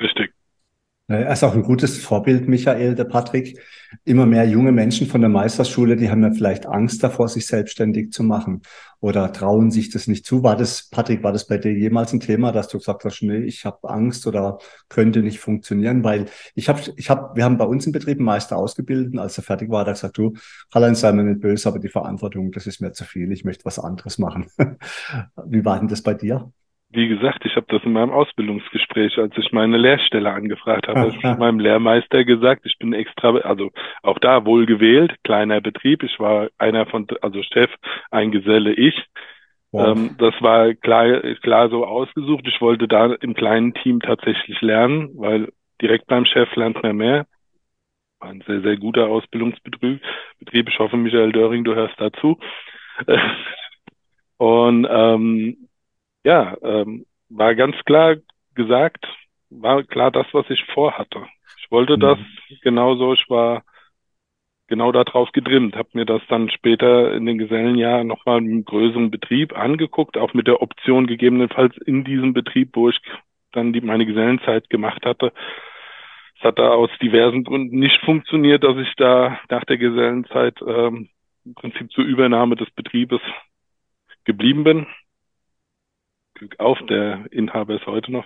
[0.00, 0.32] Richtig.
[1.06, 3.60] Er ist auch ein gutes Vorbild, Michael, der Patrick.
[4.04, 8.12] Immer mehr junge Menschen von der Meisterschule, die haben ja vielleicht Angst davor, sich selbstständig
[8.12, 8.62] zu machen
[9.00, 10.42] oder trauen sich das nicht zu.
[10.42, 13.38] War das, Patrick, war das bei dir jemals ein Thema, dass du gesagt hast, nee,
[13.38, 16.02] ich habe Angst oder könnte nicht funktionieren?
[16.04, 19.18] Weil ich habe, ich hab, wir haben bei uns im Betrieb einen Meister ausgebildet.
[19.18, 20.32] Als er fertig war, hat er gesagt, du,
[20.72, 23.30] Karl-Heinz, sei mir nicht böse, aber die Verantwortung, das ist mir zu viel.
[23.32, 24.46] Ich möchte was anderes machen.
[25.46, 26.50] Wie war denn das bei dir?
[26.94, 31.22] Wie gesagt, ich habe das in meinem Ausbildungsgespräch, als ich meine Lehrstelle angefragt habe, ich
[31.38, 33.70] meinem Lehrmeister gesagt, ich bin extra, also
[34.02, 37.70] auch da wohl gewählt, kleiner Betrieb, ich war einer von, also Chef,
[38.10, 38.94] ein Geselle, ich.
[39.72, 39.96] Wow.
[39.96, 42.44] Ähm, das war klar, klar so ausgesucht.
[42.46, 45.48] Ich wollte da im kleinen Team tatsächlich lernen, weil
[45.82, 47.26] direkt beim Chef lernt man mehr.
[48.20, 50.00] War ein sehr, sehr guter Ausbildungsbetrieb.
[50.38, 50.68] Betrieb.
[50.68, 52.38] Ich hoffe, Michael Döring, du hörst dazu.
[54.36, 55.68] Und ähm,
[56.24, 58.16] ja, ähm, war ganz klar
[58.54, 59.06] gesagt,
[59.50, 61.26] war klar das, was ich vorhatte.
[61.58, 62.00] Ich wollte mhm.
[62.00, 62.18] das
[62.62, 63.62] genauso, ich war
[64.66, 69.56] genau darauf getrimmt, habe mir das dann später in den Gesellenjahren nochmal im größeren Betrieb
[69.56, 72.98] angeguckt, auch mit der Option gegebenenfalls in diesem Betrieb, wo ich
[73.52, 75.32] dann die, meine Gesellenzeit gemacht hatte.
[76.38, 81.08] Es hat da aus diversen Gründen nicht funktioniert, dass ich da nach der Gesellenzeit ähm,
[81.44, 83.20] im Prinzip zur Übernahme des Betriebes
[84.24, 84.86] geblieben bin.
[86.34, 88.24] Glück auf, der Inhaber ist heute noch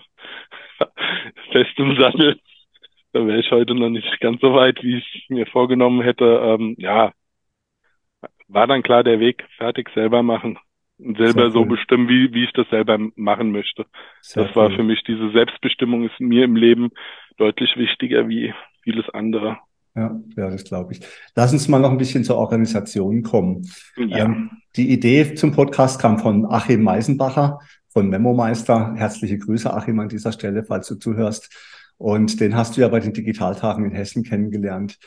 [1.53, 2.39] fest im Sattel.
[3.13, 6.25] Da wäre ich heute noch nicht ganz so weit, wie ich mir vorgenommen hätte.
[6.25, 7.13] Ähm, ja,
[8.49, 10.59] war dann klar der Weg, fertig selber machen
[10.99, 11.53] und selber cool.
[11.53, 13.87] so bestimmen, wie, wie ich das selber machen möchte.
[14.21, 14.77] Sehr das war cool.
[14.77, 16.91] für mich, diese Selbstbestimmung ist mir im Leben
[17.37, 19.59] deutlich wichtiger wie vieles andere.
[19.95, 21.01] Ja, ja, das glaube ich.
[21.35, 23.69] Lass uns mal noch ein bisschen zur Organisation kommen.
[23.97, 24.27] Ja.
[24.27, 27.59] Ähm, die Idee zum Podcast kam von Achim Meisenbacher,
[27.99, 28.95] von Memo-Meister.
[28.95, 31.51] Herzliche Grüße, Achim, an dieser Stelle, falls du zuhörst.
[31.97, 35.01] Und den hast du ja bei den Digitaltagen in Hessen kennengelernt.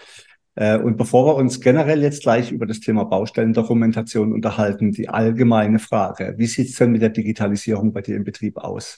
[0.55, 5.79] Äh, und bevor wir uns generell jetzt gleich über das Thema Baustellendokumentation unterhalten, die allgemeine
[5.79, 8.97] Frage, wie sieht's denn mit der Digitalisierung bei dir im Betrieb aus?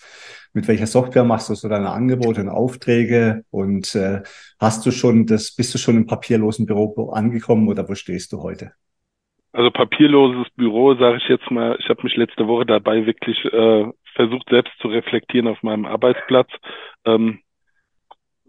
[0.53, 3.45] Mit welcher Software machst du so deine Angebote und Aufträge?
[3.51, 4.23] Und äh,
[4.57, 8.41] hast du schon das, bist du schon im papierlosen Büro angekommen oder wo stehst du
[8.41, 8.71] heute?
[9.53, 13.85] Also papierloses Büro, sage ich jetzt mal, ich habe mich letzte Woche dabei wirklich äh,
[14.15, 16.49] versucht, selbst zu reflektieren auf meinem Arbeitsplatz.
[17.05, 17.39] Ähm,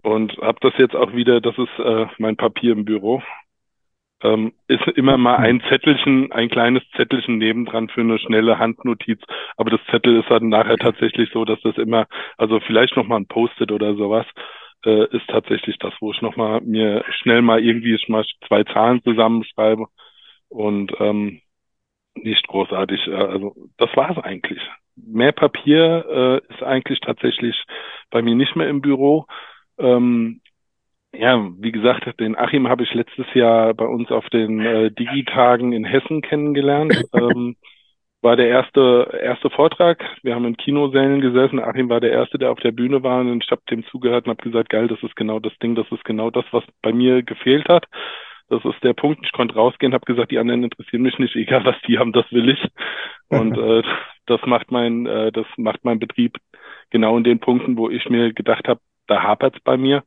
[0.03, 3.23] und habe das jetzt auch wieder, das ist äh, mein Papier im Büro.
[4.23, 9.21] Ähm, ist immer mal ein Zettelchen, ein kleines Zettelchen nebendran für eine schnelle Handnotiz.
[9.59, 12.07] Aber das Zettel ist dann nachher tatsächlich so, dass das immer,
[12.38, 14.27] also vielleicht noch mal ein Post-it oder sowas,
[14.87, 19.03] äh, ist tatsächlich das, wo ich noch mal mir schnell mal irgendwie mal zwei Zahlen
[19.03, 19.87] zusammenschreibe
[20.55, 21.40] und ähm,
[22.14, 23.09] nicht großartig.
[23.09, 24.61] Äh, also das war es eigentlich.
[24.97, 27.57] Mehr Papier äh, ist eigentlich tatsächlich
[28.11, 29.27] bei mir nicht mehr im Büro.
[29.79, 30.40] Ähm,
[31.12, 35.73] ja, wie gesagt, den Achim habe ich letztes Jahr bei uns auf den äh, Digitagen
[35.73, 36.95] in Hessen kennengelernt.
[37.14, 37.57] Ähm,
[38.23, 40.03] war der erste erste Vortrag.
[40.23, 41.61] Wir haben in Kinosälen gesessen.
[41.61, 44.31] Achim war der erste, der auf der Bühne war und ich habe dem zugehört und
[44.31, 47.23] habe gesagt, geil, das ist genau das Ding, das ist genau das, was bei mir
[47.23, 47.87] gefehlt hat.
[48.48, 49.24] Das ist der Punkt.
[49.24, 52.30] Ich konnte rausgehen, habe gesagt, die anderen interessieren mich nicht, egal was die haben, das
[52.30, 52.62] will ich.
[53.28, 53.83] Und äh,
[54.26, 56.37] das macht mein, äh, das macht mein Betrieb
[56.90, 60.04] genau in den Punkten, wo ich mir gedacht habe, da hapert's bei mir.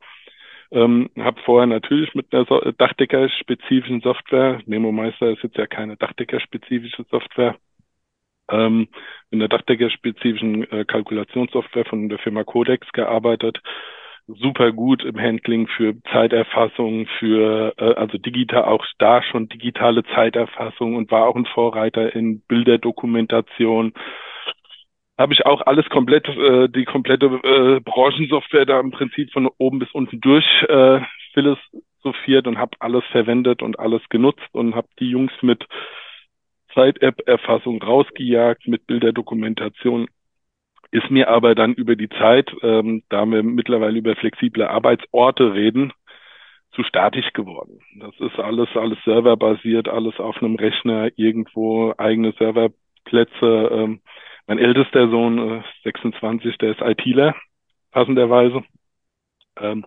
[0.70, 7.06] Ähm, habe vorher natürlich mit einer so Dachdecker-spezifischen Software, MemoMeister ist jetzt ja keine Dachdecker-spezifische
[7.10, 7.56] Software,
[8.52, 8.90] ähm,
[9.32, 13.62] mit einer Dachdecker-spezifischen äh, Kalkulationssoftware von der Firma Codex gearbeitet
[14.28, 20.96] super gut im Handling für Zeiterfassung, für äh, also digital auch da schon digitale Zeiterfassung
[20.96, 23.94] und war auch ein Vorreiter in Bilderdokumentation.
[25.18, 29.80] Habe ich auch alles komplett, äh, die komplette äh, Branchensoftware da im Prinzip von oben
[29.80, 31.00] bis unten durch äh,
[31.34, 35.66] philosophiert und habe alles verwendet und alles genutzt und habe die Jungs mit
[36.74, 40.08] Zeit-App-Erfassung rausgejagt, mit Bilderdokumentation
[40.92, 45.94] ist mir aber dann über die Zeit, ähm, da wir mittlerweile über flexible Arbeitsorte reden,
[46.72, 47.80] zu statisch geworden.
[48.00, 53.70] Das ist alles, alles serverbasiert, alles auf einem Rechner, irgendwo eigene Serverplätze.
[53.72, 54.02] Ähm,
[54.46, 57.36] mein ältester Sohn, äh, 26, der ist ITler,
[57.92, 58.64] passenderweise.
[59.60, 59.86] Ähm,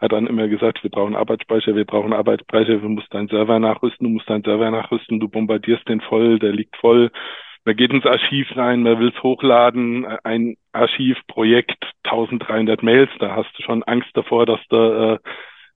[0.00, 4.06] hat dann immer gesagt, wir brauchen Arbeitsspeicher, wir brauchen Arbeitsspeicher, du musst deinen Server nachrüsten,
[4.06, 7.10] du musst deinen Server nachrüsten, du bombardierst den voll, der liegt voll,
[7.64, 13.50] man geht ins Archiv rein, man will es hochladen, ein Archivprojekt, 1300 Mails, da hast
[13.56, 15.18] du schon Angst davor, dass du äh,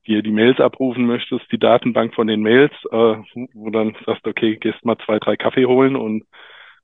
[0.06, 3.16] dir die Mails abrufen möchtest, die Datenbank von den Mails, äh,
[3.54, 6.24] wo dann sagst, okay, gehst mal zwei, drei Kaffee holen und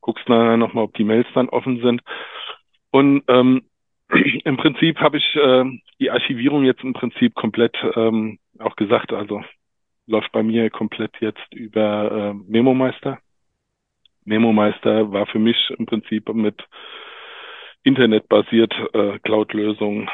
[0.01, 2.03] guckst dann nochmal, ob die Mails dann offen sind.
[2.91, 3.63] Und ähm,
[4.45, 5.65] im Prinzip habe ich äh,
[5.99, 9.43] die Archivierung jetzt im Prinzip komplett ähm, auch gesagt, also
[10.07, 13.19] läuft bei mir komplett jetzt über äh, MemoMeister.
[14.25, 16.63] MemoMeister war für mich im Prinzip mit
[17.83, 20.09] internetbasiert äh, Cloud-Lösung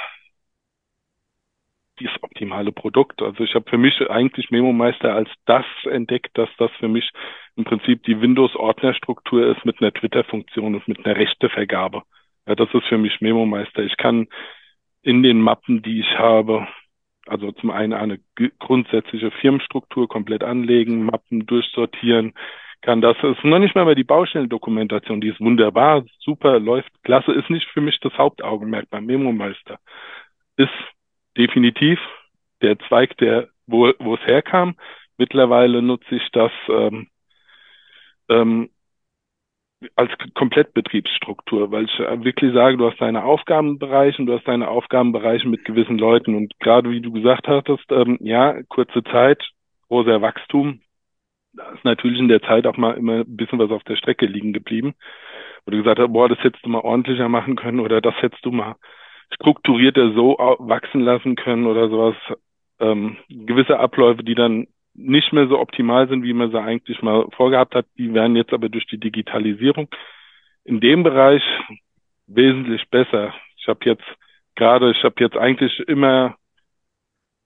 [2.01, 3.23] das optimale Produkt.
[3.23, 7.11] Also ich habe für mich eigentlich MemoMeister als das entdeckt, dass das für mich
[7.57, 12.03] im Prinzip die Windows-Ordnerstruktur ist mit einer Twitter-Funktion und mit einer Rechtevergabe.
[12.47, 13.83] Ja, das ist für mich MemoMeister.
[13.83, 14.29] Ich kann
[15.03, 16.67] in den Mappen, die ich habe,
[17.27, 18.19] also zum einen eine
[18.59, 22.35] grundsätzliche Firmenstruktur komplett anlegen, Mappen durchsortieren,
[22.83, 27.33] kann das ist noch nicht mal mehr die Baustellendokumentation, die ist wunderbar, super, läuft klasse,
[27.33, 29.79] ist nicht für mich das Hauptaugenmerk beim MemoMeister.
[30.57, 30.71] Ist
[31.37, 31.99] definitiv
[32.63, 34.77] der Zweig, der wo, wo es herkam.
[35.17, 37.09] Mittlerweile nutze ich das ähm,
[38.29, 38.71] ähm,
[39.97, 45.49] als Komplettbetriebsstruktur, weil ich wirklich sage, du hast deine Aufgabenbereiche und du hast deine Aufgabenbereiche
[45.49, 46.35] mit gewissen Leuten.
[46.35, 49.43] Und gerade wie du gesagt hattest, ähm, ja, kurze Zeit,
[49.89, 50.81] großer Wachstum,
[51.53, 54.27] da ist natürlich in der Zeit auch mal immer ein bisschen was auf der Strecke
[54.27, 54.95] liegen geblieben.
[55.65, 58.45] Wo du gesagt hast, boah, das hättest du mal ordentlicher machen können oder das hättest
[58.45, 58.77] du mal
[59.35, 62.17] strukturierter so wachsen lassen können oder sowas.
[62.81, 67.27] Ähm, gewisse Abläufe, die dann nicht mehr so optimal sind, wie man sie eigentlich mal
[67.37, 67.87] vorgehabt hat.
[67.99, 69.89] Die werden jetzt aber durch die Digitalisierung
[70.65, 71.43] in dem Bereich
[72.27, 73.35] wesentlich besser.
[73.57, 74.05] Ich habe jetzt
[74.57, 76.37] gerade, ich habe jetzt eigentlich immer,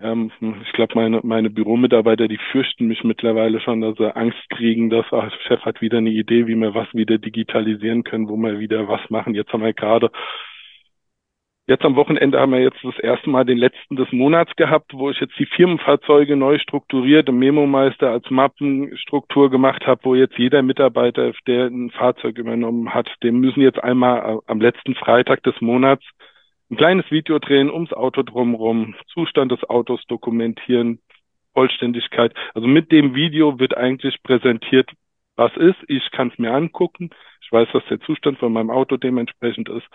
[0.05, 0.31] ähm,
[0.65, 5.07] ich glaube, meine, meine Büromitarbeiter, die fürchten mich mittlerweile schon, dass sie Angst kriegen, dass
[5.11, 8.87] ach, Chef hat wieder eine Idee, wie wir was wieder digitalisieren können, wo wir wieder
[8.87, 9.35] was machen.
[9.35, 10.11] Jetzt haben wir gerade
[11.67, 15.09] Jetzt am Wochenende haben wir jetzt das erste Mal den letzten des Monats gehabt, wo
[15.09, 20.61] ich jetzt die Firmenfahrzeuge neu strukturiert im Memo-Meister als Mappenstruktur gemacht habe, wo jetzt jeder
[20.61, 26.05] Mitarbeiter, der ein Fahrzeug übernommen hat, dem müssen jetzt einmal am letzten Freitag des Monats
[26.71, 30.99] ein kleines Video drehen ums Auto drumherum, Zustand des Autos dokumentieren,
[31.53, 32.35] Vollständigkeit.
[32.55, 34.91] Also mit dem Video wird eigentlich präsentiert,
[35.37, 35.79] was ist.
[35.89, 37.11] Ich kann es mir angucken.
[37.43, 39.87] Ich weiß, dass der Zustand von meinem Auto dementsprechend ist.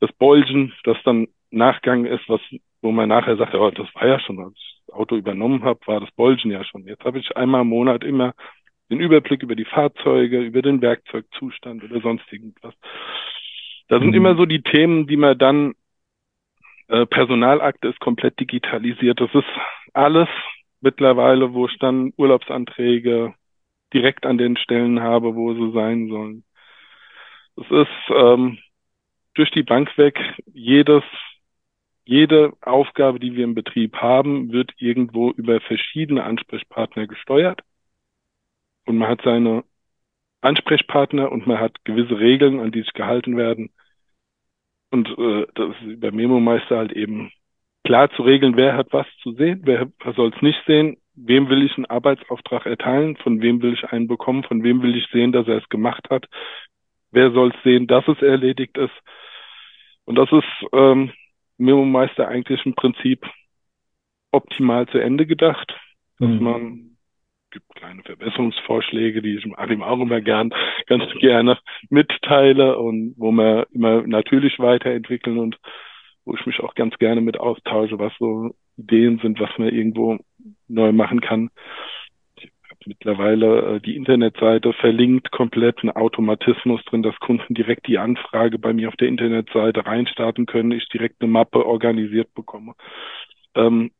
[0.00, 2.40] Das Bolgen, das dann Nachgang ist, was,
[2.82, 5.80] wo man nachher sagt, oh, das war ja schon, als ich das Auto übernommen habe,
[5.86, 6.84] war das Bolgen ja schon.
[6.84, 8.34] Jetzt habe ich einmal im Monat immer
[8.90, 12.74] den Überblick über die Fahrzeuge, über den Werkzeugzustand oder sonst irgendwas.
[13.88, 14.14] Das sind mhm.
[14.14, 15.74] immer so die Themen, die man dann
[16.86, 19.20] Personalakte ist komplett digitalisiert.
[19.20, 19.48] Das ist
[19.94, 20.28] alles
[20.80, 23.34] mittlerweile, wo ich dann Urlaubsanträge
[23.92, 26.44] direkt an den Stellen habe, wo sie sein sollen.
[27.56, 28.58] Es ist ähm,
[29.34, 30.18] durch die Bank weg,
[30.52, 31.02] jedes,
[32.04, 37.62] jede Aufgabe, die wir im Betrieb haben, wird irgendwo über verschiedene Ansprechpartner gesteuert.
[38.84, 39.64] Und man hat seine
[40.40, 43.70] Ansprechpartner und man hat gewisse Regeln, an die sich gehalten werden.
[44.94, 47.32] Und äh, das ist über Memo-Meister halt eben
[47.82, 51.48] klar zu regeln, wer hat was zu sehen, wer, wer soll es nicht sehen, wem
[51.48, 55.08] will ich einen Arbeitsauftrag erteilen, von wem will ich einen bekommen, von wem will ich
[55.10, 56.26] sehen, dass er es gemacht hat,
[57.10, 58.94] wer soll es sehen, dass es erledigt ist.
[60.04, 61.10] Und das ist ähm,
[61.58, 63.26] Memo-Meister eigentlich im Prinzip
[64.30, 65.74] optimal zu Ende gedacht,
[66.20, 66.40] dass mhm.
[66.40, 66.93] man
[67.54, 70.52] gibt kleine Verbesserungsvorschläge, die ich Achim auch immer gern,
[70.86, 75.56] ganz gerne mitteile und wo wir immer natürlich weiterentwickeln und
[76.24, 80.18] wo ich mich auch ganz gerne mit austausche, was so Ideen sind, was man irgendwo
[80.68, 81.50] neu machen kann.
[82.36, 87.98] Ich habe mittlerweile äh, die Internetseite verlinkt, komplett ein Automatismus drin, dass Kunden direkt die
[87.98, 92.74] Anfrage bei mir auf der Internetseite reinstarten können, ich direkt eine Mappe organisiert bekomme.
[93.54, 93.92] Ähm,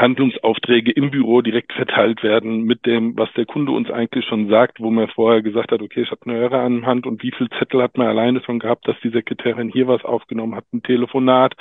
[0.00, 4.80] Handlungsaufträge im Büro direkt verteilt werden mit dem, was der Kunde uns eigentlich schon sagt,
[4.80, 7.32] wo man vorher gesagt hat, okay, ich habe eine Hörer an der Hand und wie
[7.32, 10.82] viel Zettel hat man alleine schon gehabt, dass die Sekretärin hier was aufgenommen hat, ein
[10.82, 11.54] Telefonat.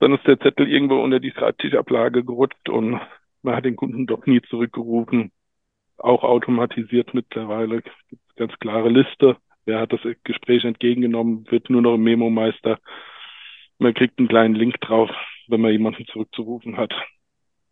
[0.00, 3.00] Dann ist der Zettel irgendwo unter die Schreibtischablage gerutscht und
[3.42, 5.30] man hat den Kunden doch nie zurückgerufen.
[5.98, 7.82] Auch automatisiert mittlerweile.
[8.08, 9.36] Gibt ganz klare Liste.
[9.66, 12.78] Wer hat das Gespräch entgegengenommen, wird nur noch im Memo-Meister.
[13.78, 15.10] Man kriegt einen kleinen Link drauf,
[15.48, 16.92] wenn man jemanden zurückzurufen hat.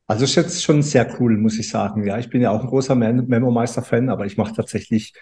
[0.09, 2.07] Also ist jetzt schon sehr cool, muss ich sagen.
[2.07, 5.13] Ja, ich bin ja auch ein großer Memo-Meister-Fan, aber ich mache tatsächlich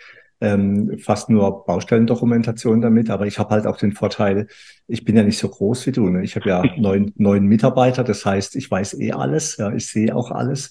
[0.40, 3.10] ähm, fast nur Baustellendokumentation damit.
[3.10, 4.46] Aber ich habe halt auch den Vorteil,
[4.86, 6.08] ich bin ja nicht so groß wie du.
[6.08, 6.22] Ne?
[6.22, 9.56] Ich habe ja neun, neun Mitarbeiter, das heißt, ich weiß eh alles.
[9.56, 10.70] Ja, ich sehe auch alles.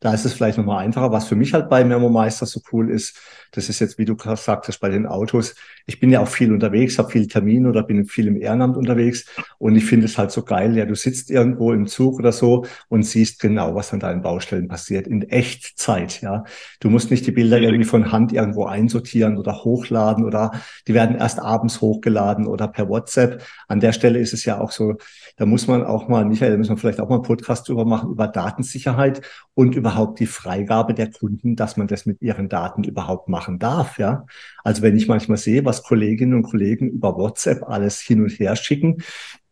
[0.00, 1.12] Da ist es vielleicht nochmal einfacher.
[1.12, 3.18] Was für mich halt bei Memo Meister so cool ist,
[3.52, 5.54] das ist jetzt, wie du sagtest, bei den Autos.
[5.86, 9.24] Ich bin ja auch viel unterwegs, habe viel Termine oder bin viel im Ehrenamt unterwegs.
[9.58, 10.76] Und ich finde es halt so geil.
[10.76, 14.68] Ja, du sitzt irgendwo im Zug oder so und siehst genau, was an deinen Baustellen
[14.68, 16.20] passiert in Echtzeit.
[16.20, 16.44] Ja,
[16.80, 20.52] du musst nicht die Bilder irgendwie von Hand irgendwo einsortieren oder hochladen oder
[20.86, 23.42] die werden erst abends hochgeladen oder per WhatsApp.
[23.68, 24.96] An der Stelle ist es ja auch so,
[25.36, 27.84] da muss man auch mal, Michael, da müssen wir vielleicht auch mal einen Podcast drüber
[27.84, 29.22] machen, über Datensicherheit
[29.54, 33.98] und überhaupt die Freigabe der Kunden, dass man das mit ihren Daten überhaupt machen darf.
[33.98, 34.24] Ja,
[34.64, 38.56] also wenn ich manchmal sehe, was Kolleginnen und Kollegen über WhatsApp alles hin und her
[38.56, 38.96] schicken,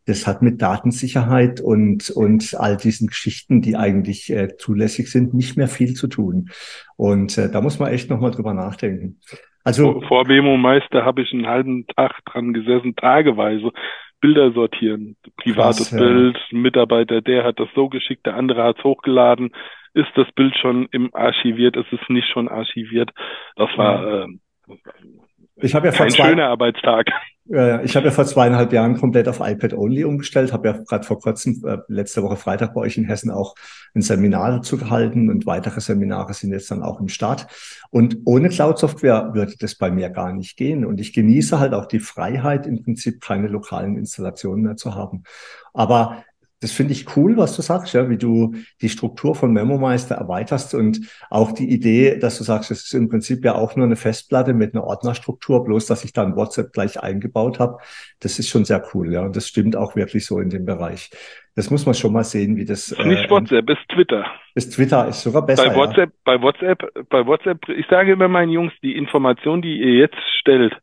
[0.07, 5.57] das hat mit Datensicherheit und, und all diesen Geschichten, die eigentlich äh, zulässig sind, nicht
[5.57, 6.51] mehr viel zu tun.
[6.97, 9.21] Und äh, da muss man echt nochmal drüber nachdenken.
[9.63, 13.71] Also vor Memo Meister habe ich einen halben Tag dran gesessen, tageweise.
[14.21, 15.17] Bilder sortieren.
[15.37, 16.59] Privates Krass, Bild, ja.
[16.59, 19.53] Mitarbeiter, der hat das so geschickt, der andere hat es hochgeladen.
[19.95, 21.77] Ist das Bild schon im archiviert?
[21.77, 23.11] Ist es nicht schon archiviert?
[23.57, 24.27] Das war äh,
[25.57, 27.07] ich habe ja kein zwei, schöner Arbeitstag.
[27.51, 31.21] Äh, ich habe ja vor zweieinhalb Jahren komplett auf iPad-Only umgestellt, habe ja gerade vor
[31.21, 33.55] kurzem, äh, letzte Woche Freitag bei euch in Hessen auch
[33.95, 37.47] ein Seminar dazu gehalten und weitere Seminare sind jetzt dann auch im Start.
[37.91, 40.85] Und ohne Cloud-Software würde das bei mir gar nicht gehen.
[40.85, 45.23] Und ich genieße halt auch die Freiheit, im Prinzip keine lokalen Installationen mehr zu haben.
[45.73, 46.25] Aber
[46.65, 50.75] das finde ich cool, was du sagst, ja, wie du die Struktur von MemoMeister erweiterst
[50.75, 50.99] und
[51.29, 54.55] auch die Idee, dass du sagst, es ist im Prinzip ja auch nur eine Festplatte
[54.55, 57.77] mit einer Ordnerstruktur, bloß dass ich dann WhatsApp gleich eingebaut habe.
[58.21, 61.11] Das ist schon sehr cool, ja, und das stimmt auch wirklich so in dem Bereich.
[61.55, 62.93] Das muss man schon mal sehen, wie das.
[62.93, 64.25] Äh, nicht WhatsApp, ist Twitter.
[64.55, 65.69] Ist Twitter ist sogar besser.
[65.69, 66.17] Bei WhatsApp, ja.
[66.25, 67.69] bei WhatsApp, bei WhatsApp.
[67.69, 70.75] Ich sage immer meinen Jungs, die Information, die ihr jetzt stellt,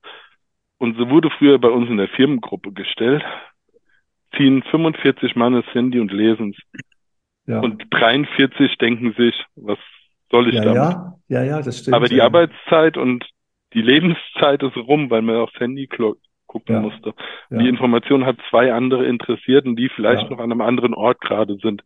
[0.77, 3.23] und so wurde früher bei uns in der Firmengruppe gestellt,
[4.35, 6.81] ziehen 45 Mann das Handy und lesen es.
[7.47, 7.59] Ja.
[7.59, 9.79] Und 43 denken sich, was
[10.29, 10.75] soll ich ja, damit?
[10.77, 11.95] Ja, ja, ja, das stimmt.
[11.95, 13.25] Aber die Arbeitszeit und
[13.73, 16.81] die Lebenszeit ist rum, weil man aufs Handy gucken ja.
[16.81, 17.13] musste.
[17.49, 17.57] Ja.
[17.57, 21.83] Die Information hat zwei andere Interessierten, die vielleicht noch an einem anderen Ort gerade sind.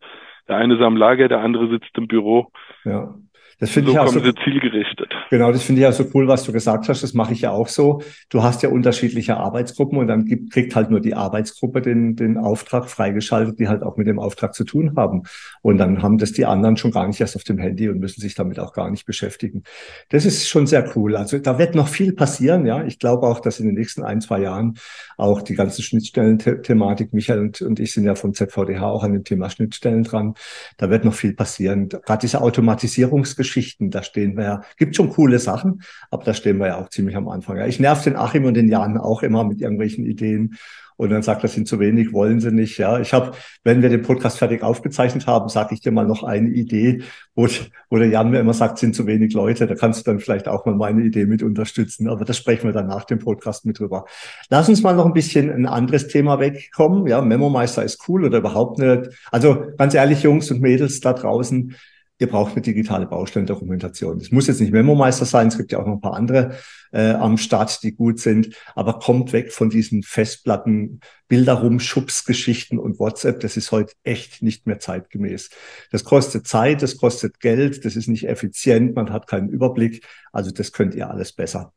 [0.48, 2.52] Der eine ist am Lager, der andere sitzt im Büro.
[2.84, 3.16] Ja.
[3.60, 5.10] Das finde so ich auch so, zielgerichtet.
[5.30, 7.04] Genau, das finde ich ja so cool, was du gesagt hast.
[7.04, 8.02] Das mache ich ja auch so.
[8.30, 12.38] Du hast ja unterschiedliche Arbeitsgruppen und dann gibt, kriegt halt nur die Arbeitsgruppe den, den
[12.38, 15.24] Auftrag freigeschaltet, die halt auch mit dem Auftrag zu tun haben.
[15.62, 18.20] Und dann haben das die anderen schon gar nicht erst auf dem Handy und müssen
[18.20, 19.64] sich damit auch gar nicht beschäftigen.
[20.10, 21.16] Das ist schon sehr cool.
[21.16, 22.66] Also da wird noch viel passieren.
[22.66, 24.78] Ja, ich glaube auch, dass in den nächsten ein, zwei Jahren
[25.16, 29.24] auch die ganzen Schnittstellen-Thematik, Michael und, und ich sind ja vom ZVDH auch an dem
[29.24, 30.34] Thema Schnittstellen dran.
[30.76, 31.88] Da wird noch viel passieren.
[31.88, 35.82] Gerade diese Automatisierungsgeschichte Geschichten, da stehen wir ja, gibt schon coole Sachen,
[36.12, 37.58] aber da stehen wir ja auch ziemlich am Anfang.
[37.68, 40.58] Ich nerv den Achim und den Jan auch immer mit irgendwelchen Ideen.
[40.98, 42.78] Und dann sagt er, sind zu wenig, wollen sie nicht.
[42.78, 43.34] Ja, ich habe,
[43.64, 47.02] wenn wir den Podcast fertig aufgezeichnet haben, sage ich dir mal noch eine Idee,
[47.34, 47.48] wo,
[47.90, 49.68] wo der Jan mir immer sagt, sind zu wenig Leute.
[49.68, 52.08] Da kannst du dann vielleicht auch mal meine Idee mit unterstützen.
[52.08, 54.06] Aber das sprechen wir dann nach dem Podcast mit drüber.
[54.50, 57.06] Lass uns mal noch ein bisschen ein anderes Thema wegkommen.
[57.08, 59.10] Ja, Memo-Meister ist cool oder überhaupt nicht.
[59.32, 61.76] Also ganz ehrlich, Jungs und Mädels da draußen,
[62.20, 64.18] ihr braucht eine digitale Baustellendokumentation.
[64.18, 66.56] Es muss jetzt nicht Memo-Meister sein, es gibt ja auch noch ein paar andere
[66.92, 73.00] äh, am Start, die gut sind, aber kommt weg von diesen Festplatten, Bilder rumschubsgeschichten und
[73.00, 73.42] WhatsApp.
[73.42, 75.50] Das ist heute echt nicht mehr zeitgemäß.
[75.92, 80.06] Das kostet Zeit, das kostet Geld, das ist nicht effizient, man hat keinen Überblick.
[80.32, 81.74] Also das könnt ihr alles besser.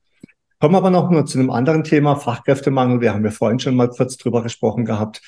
[0.60, 3.00] Kommen wir aber noch mal zu einem anderen Thema, Fachkräftemangel.
[3.00, 5.20] Wir haben ja vorhin schon mal kurz drüber gesprochen gehabt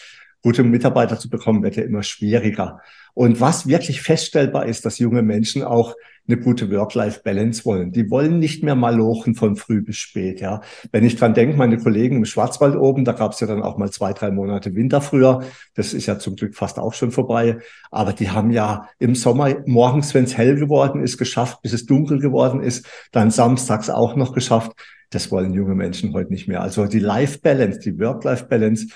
[0.42, 2.80] gute Mitarbeiter zu bekommen, wird ja immer schwieriger.
[3.14, 5.94] Und was wirklich feststellbar ist, dass junge Menschen auch
[6.30, 7.92] eine gute Work-Life-Balance wollen.
[7.92, 10.40] Die wollen nicht mehr malochen von früh bis spät.
[10.40, 10.60] Ja,
[10.92, 13.78] wenn ich dran denke, meine Kollegen im Schwarzwald oben, da gab es ja dann auch
[13.78, 15.42] mal zwei, drei Monate Winter früher.
[15.74, 17.58] Das ist ja zum Glück fast auch schon vorbei.
[17.90, 21.86] Aber die haben ja im Sommer morgens, wenn es hell geworden ist, geschafft, bis es
[21.86, 24.72] dunkel geworden ist, dann samstags auch noch geschafft.
[25.10, 26.62] Das wollen junge Menschen heute nicht mehr.
[26.62, 28.86] Also die Life-Balance, die Work-Life-Balance,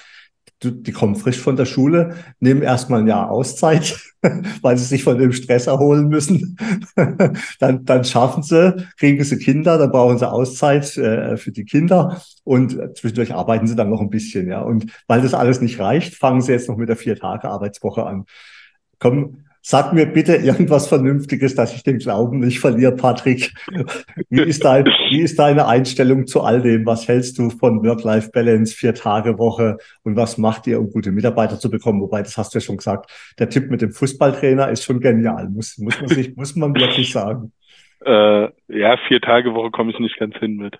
[0.63, 3.99] die kommen frisch von der Schule, nehmen erstmal ein Jahr Auszeit,
[4.63, 6.57] weil sie sich von dem Stress erholen müssen.
[7.61, 12.23] dann, dann schaffen sie, kriegen sie Kinder, dann brauchen sie Auszeit äh, für die Kinder
[12.45, 14.49] und zwischendurch arbeiten sie dann noch ein bisschen.
[14.49, 14.63] Ja.
[14.63, 18.25] Und weil das alles nicht reicht, fangen sie jetzt noch mit der Vier-Tage-Arbeitswoche an.
[18.99, 23.55] Komm, Sag mir bitte irgendwas Vernünftiges, dass ich den Glauben nicht verliere, Patrick.
[24.29, 26.85] Wie ist, dein, wie ist deine Einstellung zu all dem?
[26.85, 32.03] Was hältst du von Work-Life-Balance, Vier-Tage-Woche und was macht ihr, um gute Mitarbeiter zu bekommen?
[32.03, 35.49] Wobei, das hast du ja schon gesagt, der Tipp mit dem Fußballtrainer ist schon genial,
[35.49, 37.51] muss, muss, man, sich, muss man wirklich sagen.
[38.05, 40.79] Äh, ja, Vier-Tage-Woche komme ich nicht ganz hin mit.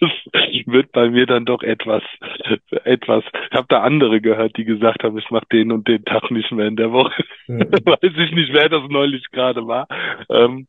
[0.00, 0.10] Das
[0.66, 2.02] wird bei mir dann doch etwas,
[2.84, 3.24] etwas.
[3.50, 6.50] Ich habe da andere gehört, die gesagt haben, ich mache den und den Tag nicht
[6.52, 7.24] mehr in der Woche.
[7.46, 7.58] Ja.
[7.60, 9.86] Weiß ich nicht, wer das neulich gerade war.
[10.28, 10.66] Ähm,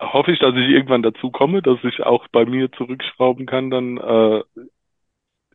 [0.00, 3.98] hoffe ich, dass ich irgendwann dazu komme, dass ich auch bei mir zurückschrauben kann, dann
[3.98, 4.42] äh,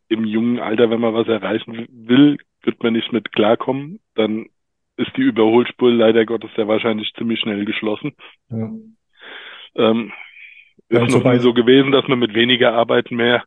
[0.10, 4.00] im jungen Alter, wenn man was erreichen will, wird man nicht mit klarkommen.
[4.16, 4.48] Dann
[4.96, 8.14] ist die Überholspur leider Gottes sehr wahrscheinlich ziemlich schnell geschlossen.
[8.50, 8.72] Ja.
[9.76, 10.12] Ähm,
[10.90, 13.44] ist ja, noch nie so gewesen, dass man mit weniger Arbeit mehr,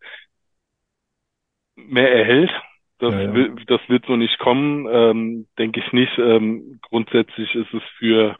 [1.76, 2.50] mehr erhält.
[2.98, 3.34] Das, ja, ja.
[3.34, 6.18] Will, das wird so nicht kommen, ähm, denke ich nicht.
[6.18, 8.36] Ähm, grundsätzlich ist es für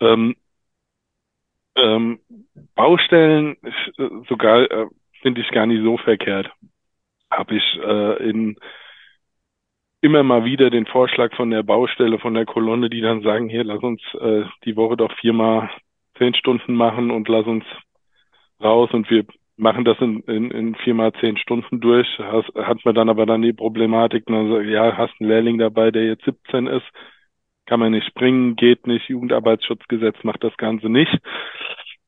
[0.00, 0.34] ähm,
[1.76, 2.20] ähm,
[2.74, 4.86] Baustellen äh, sogar äh,
[5.20, 6.50] finde ich gar nicht so verkehrt.
[7.30, 8.56] Habe ich äh, in
[10.00, 13.62] immer mal wieder den Vorschlag von der Baustelle, von der Kolonne, die dann sagen, hier,
[13.62, 15.70] lass uns äh, die Woche doch viermal
[16.18, 17.64] zehn Stunden machen und lass uns
[18.62, 19.24] raus und wir
[19.56, 22.08] machen das in, in, in viermal zehn Stunden durch.
[22.18, 26.06] Has, hat man dann aber dann die Problematik, man ja, hast einen Lehrling dabei, der
[26.06, 26.86] jetzt 17 ist,
[27.66, 31.16] kann man nicht springen, geht nicht, Jugendarbeitsschutzgesetz macht das Ganze nicht.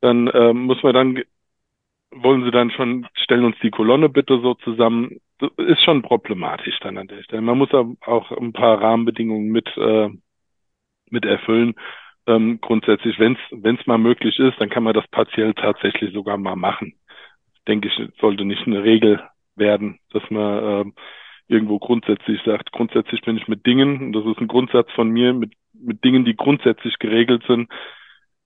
[0.00, 1.22] Dann äh, muss man dann,
[2.10, 5.20] wollen sie dann schon, stellen uns die Kolonne bitte so zusammen.
[5.56, 7.42] Ist schon problematisch dann an der Stelle.
[7.42, 10.08] Man muss auch ein paar Rahmenbedingungen mit, äh,
[11.10, 11.74] mit erfüllen.
[12.26, 16.56] Ähm, grundsätzlich, wenn es mal möglich ist, dann kann man das partiell tatsächlich sogar mal
[16.56, 16.94] machen.
[17.68, 19.22] Denke ich, sollte nicht eine Regel
[19.56, 20.90] werden, dass man äh,
[21.48, 25.34] irgendwo grundsätzlich sagt, grundsätzlich bin ich mit Dingen, und das ist ein Grundsatz von mir,
[25.34, 27.70] mit, mit Dingen, die grundsätzlich geregelt sind,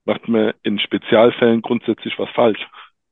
[0.04, 2.66] macht man in Spezialfällen grundsätzlich was falsch.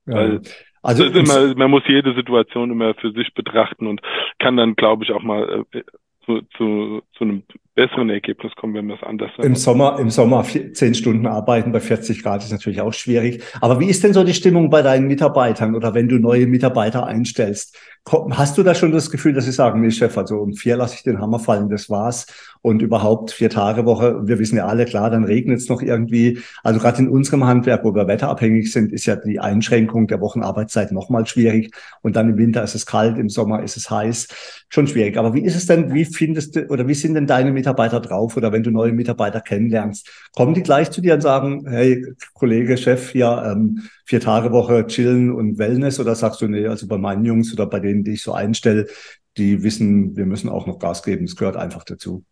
[0.06, 0.14] Ja.
[0.14, 0.40] Weil
[0.82, 4.00] also immer, man muss jede Situation immer für sich betrachten und
[4.38, 5.82] kann dann, glaube ich, auch mal äh,
[6.24, 7.42] zu, zu, zu einem
[7.76, 11.80] besseren Ergebnis kommen, wenn wir es anders Im Sommer, im Sommer zehn Stunden arbeiten bei
[11.80, 13.44] 40 Grad ist natürlich auch schwierig.
[13.60, 17.06] Aber wie ist denn so die Stimmung bei deinen Mitarbeitern oder wenn du neue Mitarbeiter
[17.06, 17.78] einstellst?
[18.30, 20.94] Hast du da schon das Gefühl, dass sie sagen, nee, Chef, also um vier lasse
[20.96, 24.26] ich den Hammer fallen, das war's und überhaupt vier Tage Woche.
[24.26, 26.40] Wir wissen ja alle, klar, dann regnet es noch irgendwie.
[26.64, 30.90] Also gerade in unserem Handwerk, wo wir wetterabhängig sind, ist ja die Einschränkung der Wochenarbeitszeit
[30.90, 31.72] nochmal schwierig.
[32.02, 34.26] Und dann im Winter ist es kalt, im Sommer ist es heiß.
[34.68, 35.16] Schon schwierig.
[35.16, 38.36] Aber wie ist es denn, wie findest du oder wie sind denn deine Mitarbeiter drauf
[38.36, 40.10] oder wenn du neue Mitarbeiter kennenlernst?
[40.34, 42.04] Kommen die gleich zu dir und sagen, hey,
[42.34, 46.88] Kollege, Chef, hier ähm, vier Tage Woche chillen und Wellness oder sagst du, nee, also
[46.88, 48.88] bei meinen Jungs oder bei denen, die ich so einstelle,
[49.36, 51.26] die wissen, wir müssen auch noch Gas geben.
[51.26, 52.24] Es gehört einfach dazu.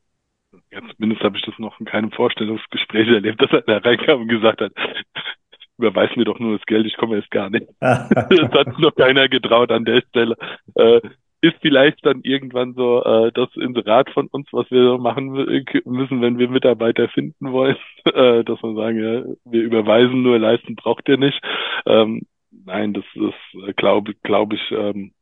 [0.75, 4.61] Ja, zumindest habe ich das noch in keinem Vorstellungsgespräch erlebt, dass einer reinkam und gesagt
[4.61, 4.73] hat,
[5.79, 7.67] überweis mir doch nur das Geld, ich komme jetzt gar nicht.
[7.81, 10.37] das hat noch keiner getraut an der Stelle.
[10.75, 11.01] Äh,
[11.43, 15.29] ist vielleicht dann irgendwann so äh, das Inserat von uns, was wir machen
[15.85, 20.75] müssen, wenn wir Mitarbeiter finden wollen, äh, dass man sagen, ja, wir überweisen nur, leisten
[20.75, 21.39] braucht ihr nicht.
[21.87, 25.13] Ähm, nein, das ist, äh, glaube glaube ich, ähm,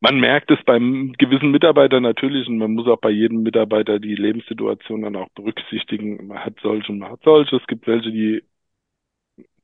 [0.00, 4.14] man merkt es beim gewissen Mitarbeiter natürlich und man muss auch bei jedem Mitarbeiter die
[4.14, 6.26] Lebenssituation dann auch berücksichtigen.
[6.26, 7.56] Man hat solche und man hat solche.
[7.56, 8.42] Es gibt welche, die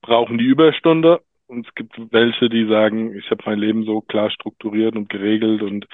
[0.01, 4.31] brauchen die Überstunde und es gibt welche, die sagen, ich habe mein Leben so klar
[4.31, 5.87] strukturiert und geregelt und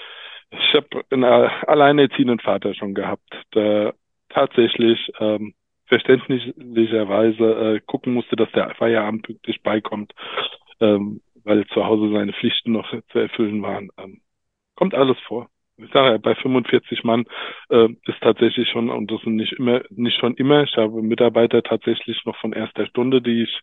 [0.51, 3.95] ich habe einen alleinerziehenden Vater schon gehabt, der
[4.31, 5.55] tatsächlich ähm,
[5.87, 10.15] verständlicherweise äh, gucken musste, dass der Feierabend pünktlich beikommt,
[10.81, 13.91] ähm, weil zu Hause seine Pflichten noch zu erfüllen waren.
[13.99, 14.21] Ähm,
[14.79, 15.49] kommt alles vor.
[15.77, 17.25] Ich sage ja, bei 45 Mann
[17.69, 21.63] äh, ist tatsächlich schon, und das sind nicht immer, nicht schon immer, ich habe Mitarbeiter
[21.65, 23.61] tatsächlich noch von erster Stunde, die ich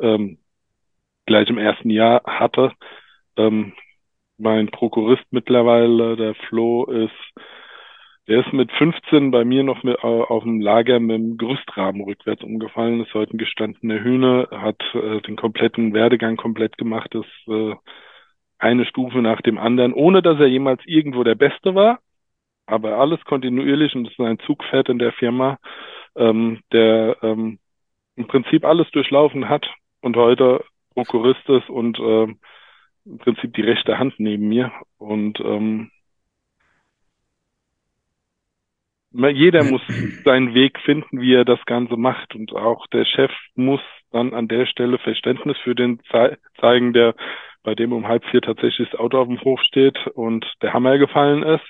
[0.00, 0.38] ähm,
[1.26, 2.72] gleich im ersten Jahr hatte.
[3.36, 3.72] Ähm,
[4.36, 7.40] mein Prokurist mittlerweile, der Flo, ist,
[8.26, 12.02] der ist mit 15 bei mir noch mit, äh, auf dem Lager mit dem Gerüstrahmen
[12.02, 17.48] rückwärts umgefallen, ist heute ein gestandener Hühner, hat äh, den kompletten Werdegang komplett gemacht, ist
[17.48, 17.74] äh,
[18.58, 22.00] eine Stufe nach dem anderen, ohne dass er jemals irgendwo der Beste war,
[22.66, 25.58] aber alles kontinuierlich und das ist ein Zugpferd in der Firma,
[26.16, 27.58] ähm, der ähm,
[28.16, 29.66] im Prinzip alles durchlaufen hat
[30.00, 32.26] und heute Prokurist ist und äh,
[33.08, 34.72] im Prinzip die rechte Hand neben mir.
[34.98, 35.90] Und ähm,
[39.12, 39.82] jeder muss
[40.24, 42.34] seinen Weg finden, wie er das Ganze macht.
[42.34, 43.80] Und auch der Chef muss
[44.10, 47.14] dann an der Stelle Verständnis für den ze zeigen, der
[47.68, 50.96] bei dem um halb vier tatsächlich das Auto auf dem Hof steht und der Hammer
[50.96, 51.66] gefallen ist.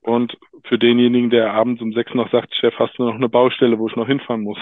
[0.00, 3.78] Und für denjenigen, der abends um sechs noch sagt, Chef, hast du noch eine Baustelle,
[3.78, 4.58] wo ich noch hinfahren muss?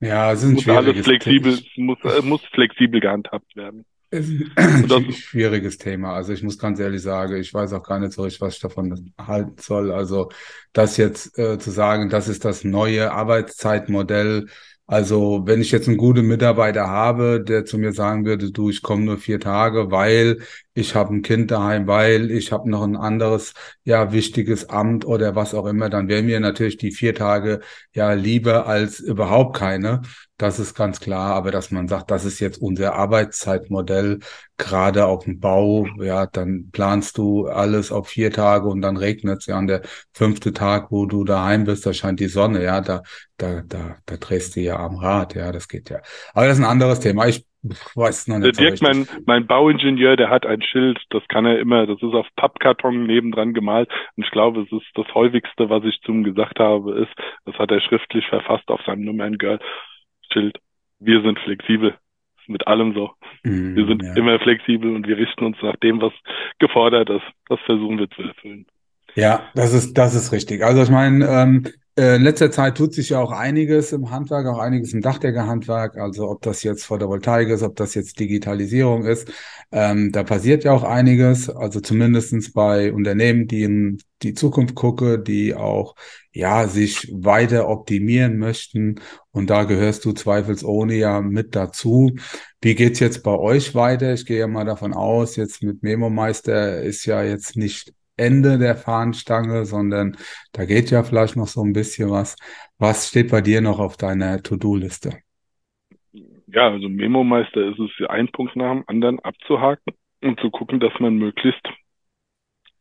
[0.00, 3.84] Ja, es ist ein muss alles flexibel, muss, äh, muss flexibel gehandhabt werden.
[4.10, 6.14] Es ist ein schwieriges Thema.
[6.14, 8.60] Also ich muss ganz ehrlich sagen, ich weiß auch gar nicht so richtig, was ich
[8.60, 9.92] davon halten soll.
[9.92, 10.30] Also
[10.72, 14.48] das jetzt äh, zu sagen, das ist das neue Arbeitszeitmodell,
[14.88, 18.82] Also wenn ich jetzt einen guten Mitarbeiter habe, der zu mir sagen würde, du, ich
[18.82, 20.42] komme nur vier Tage, weil
[20.76, 23.54] ich habe ein Kind daheim, weil ich habe noch ein anderes,
[23.84, 27.60] ja, wichtiges Amt oder was auch immer, dann wären mir natürlich die vier Tage
[27.94, 30.02] ja lieber als überhaupt keine.
[30.36, 31.34] Das ist ganz klar.
[31.34, 34.20] Aber dass man sagt, das ist jetzt unser Arbeitszeitmodell,
[34.58, 39.40] gerade auf dem Bau, ja, dann planst du alles auf vier Tage und dann regnet
[39.40, 39.46] es.
[39.46, 39.80] Ja, und der
[40.12, 43.02] fünfte Tag, wo du daheim bist, da scheint die Sonne, ja, da,
[43.38, 46.00] da, da, da drehst du ja am Rad, ja, das geht ja.
[46.34, 47.26] Aber das ist ein anderes Thema.
[47.28, 47.46] Ich
[47.94, 48.58] weiß noch nicht.
[48.58, 51.96] Der Dirk, so mein, mein Bauingenieur, der hat ein Schild, das kann er immer, das
[51.96, 53.88] ist auf Pappkarton nebendran gemalt.
[54.16, 57.12] Und ich glaube, es ist das häufigste, was ich zum gesagt habe, ist,
[57.44, 60.58] das hat er schriftlich verfasst auf seinem Nummern-Girl-Schild.
[61.00, 61.94] Wir sind flexibel.
[62.48, 63.10] Mit allem so.
[63.42, 64.14] Mm, wir sind ja.
[64.14, 66.12] immer flexibel und wir richten uns nach dem, was
[66.60, 67.24] gefordert ist.
[67.48, 68.66] Das versuchen wir zu erfüllen.
[69.16, 70.62] Ja, das ist, das ist richtig.
[70.62, 74.46] Also ich meine, ähm, äh, in letzter Zeit tut sich ja auch einiges im Handwerk,
[74.46, 75.96] auch einiges im Dachdeckerhandwerk.
[75.96, 79.32] Also ob das jetzt Photovoltaik ist, ob das jetzt Digitalisierung ist,
[79.72, 81.48] ähm, da passiert ja auch einiges.
[81.48, 85.94] Also zumindestens bei Unternehmen, die in die Zukunft gucke, die auch
[86.32, 89.00] ja sich weiter optimieren möchten.
[89.30, 92.14] Und da gehörst du zweifelsohne ja mit dazu.
[92.60, 94.12] Wie geht's jetzt bei euch weiter?
[94.12, 98.58] Ich gehe ja mal davon aus, jetzt mit Memo Meister ist ja jetzt nicht Ende
[98.58, 100.16] der Fahnenstange, sondern
[100.52, 102.36] da geht ja vielleicht noch so ein bisschen was.
[102.78, 105.18] Was steht bei dir noch auf deiner To-Do-Liste?
[106.46, 110.92] Ja, also Memo-Meister ist es, einen Punkt nach dem anderen abzuhaken und zu gucken, dass
[111.00, 111.66] man möglichst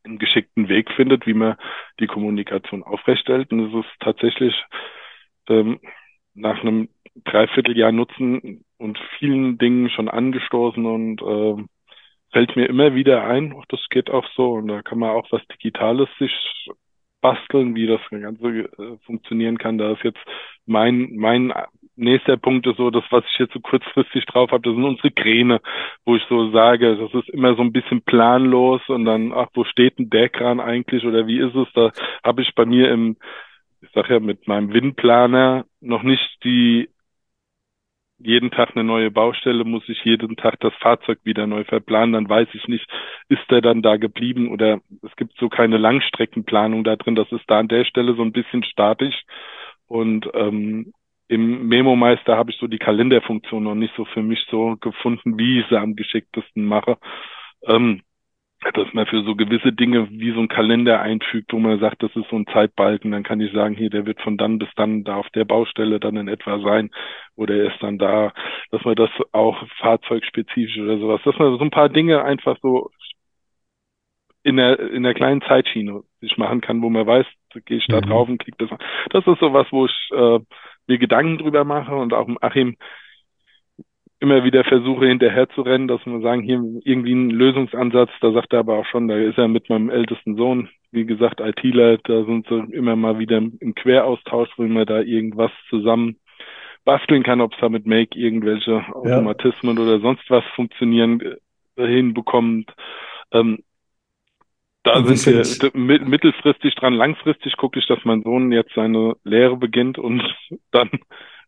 [0.04, 1.58] einen geschickten Weg findet, wie man
[2.00, 3.52] die Kommunikation aufrechterhält.
[3.52, 4.54] Und es ist tatsächlich
[5.50, 5.80] ähm,
[6.34, 6.90] nach einem
[7.24, 11.68] Dreivierteljahr Nutzen und vielen Dingen schon angestoßen und ähm,
[12.36, 15.26] fällt mir immer wieder ein, oh, das geht auch so und da kann man auch
[15.32, 16.34] was Digitales sich
[17.22, 19.78] basteln, wie das Ganze äh, funktionieren kann.
[19.78, 20.20] Da ist jetzt
[20.66, 21.54] mein, mein
[21.96, 25.12] nächster Punkt ist so, das, was ich jetzt so kurzfristig drauf habe, das sind unsere
[25.12, 25.62] Kräne,
[26.04, 29.64] wo ich so sage, das ist immer so ein bisschen planlos und dann, ach, wo
[29.64, 31.70] steht denn der Kran eigentlich oder wie ist es?
[31.74, 33.16] Da habe ich bei mir im,
[33.82, 36.90] ich sag ja, mit meinem Windplaner noch nicht die
[38.18, 42.30] jeden Tag eine neue Baustelle, muss ich jeden Tag das Fahrzeug wieder neu verplanen, dann
[42.30, 42.88] weiß ich nicht,
[43.28, 47.44] ist der dann da geblieben oder es gibt so keine Langstreckenplanung da drin, das ist
[47.48, 49.24] da an der Stelle so ein bisschen statisch
[49.88, 50.94] und ähm,
[51.28, 55.60] im Memo-Meister habe ich so die Kalenderfunktion noch nicht so für mich so gefunden, wie
[55.60, 56.98] ich sie am geschicktesten mache.
[57.64, 58.02] Ähm,
[58.74, 62.16] dass man für so gewisse Dinge wie so ein Kalender einfügt, wo man sagt, das
[62.16, 65.04] ist so ein Zeitbalken, dann kann ich sagen, hier, der wird von dann bis dann
[65.04, 66.90] da auf der Baustelle dann in etwa sein
[67.36, 68.34] oder er ist dann da,
[68.72, 72.90] dass man das auch fahrzeugspezifisch oder sowas, dass man so ein paar Dinge einfach so
[74.44, 77.26] in der, in der kleinen Zeitschiene sich machen kann, wo man weiß,
[77.66, 78.06] gehe ich da mhm.
[78.06, 78.70] drauf und krieg das.
[79.10, 80.40] Das ist sowas, wo ich äh,
[80.88, 82.78] mir Gedanken drüber mache und auch Achim
[84.20, 88.54] immer wieder versuche hinterher zu rennen, dass wir sagen, hier irgendwie ein Lösungsansatz, da sagt
[88.54, 92.24] er aber auch schon, da ist er mit meinem ältesten Sohn, wie gesagt, ITler, da
[92.24, 96.18] sind sie immer mal wieder im Queraustausch, wo man da irgendwas zusammen
[96.86, 99.84] basteln kann, ob es da mit Make irgendwelche Automatismen ja.
[99.84, 101.20] oder sonst was funktionieren
[101.76, 102.72] äh, hinbekommt.
[103.32, 103.64] Ähm,
[104.84, 106.94] da sind wir mittelfristig dran.
[106.94, 110.22] Langfristig gucke ich, dass mein Sohn jetzt seine Lehre beginnt und
[110.72, 110.92] dann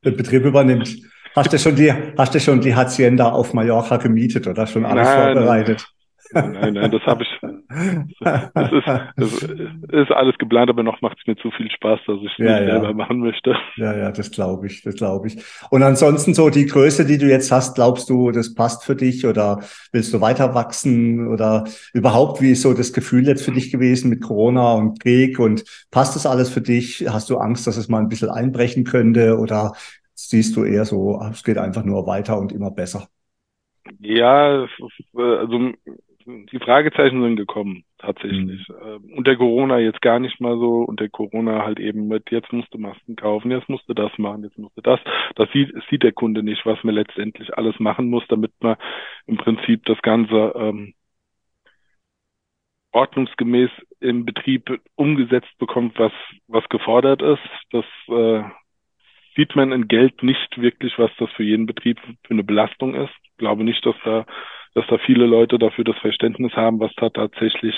[0.04, 0.98] den Betrieb übernimmt.
[1.38, 5.08] Hast du schon die, hast du schon die Hacienda auf Mallorca gemietet oder schon alles
[5.08, 5.86] nein, vorbereitet?
[6.34, 7.30] Nein, nein, das habe ich.
[8.54, 12.18] Das ist, das ist alles geplant, aber noch macht es mir zu viel Spaß, dass
[12.22, 12.66] ich es ja, ja.
[12.66, 13.56] selber machen möchte.
[13.76, 15.38] Ja, ja, das glaube ich, das glaube ich.
[15.70, 19.26] Und ansonsten so die Größe, die du jetzt hast, glaubst du, das passt für dich
[19.26, 19.62] oder
[19.92, 24.10] willst du weiter wachsen oder überhaupt, wie ist so das Gefühl jetzt für dich gewesen
[24.10, 27.06] mit Corona und Krieg und passt das alles für dich?
[27.08, 29.74] Hast du Angst, dass es mal ein bisschen einbrechen könnte oder
[30.18, 33.08] siehst du eher so, es geht einfach nur weiter und immer besser?
[34.00, 34.68] Ja,
[35.16, 35.72] also
[36.26, 38.68] die Fragezeichen sind gekommen, tatsächlich.
[38.68, 39.14] Mhm.
[39.16, 42.80] unter Corona jetzt gar nicht mal so, unter Corona halt eben mit, jetzt musst du
[42.80, 45.00] Masken kaufen, jetzt musst du das machen, jetzt musst du das.
[45.36, 48.76] Das sieht, sieht der Kunde nicht, was man letztendlich alles machen muss, damit man
[49.26, 50.94] im Prinzip das Ganze ähm,
[52.92, 53.70] ordnungsgemäß
[54.02, 56.12] im Betrieb umgesetzt bekommt, was,
[56.48, 57.40] was gefordert ist.
[57.72, 58.44] Das äh,
[59.38, 63.14] sieht man in Geld nicht wirklich, was das für jeden Betrieb für eine Belastung ist.
[63.24, 64.26] Ich glaube nicht, dass da,
[64.74, 67.76] dass da viele Leute dafür das Verständnis haben, was da tatsächlich,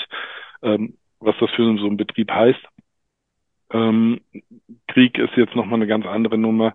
[0.62, 2.60] ähm, was das für so einen Betrieb heißt.
[3.72, 4.20] Ähm,
[4.88, 6.74] Krieg ist jetzt nochmal eine ganz andere Nummer,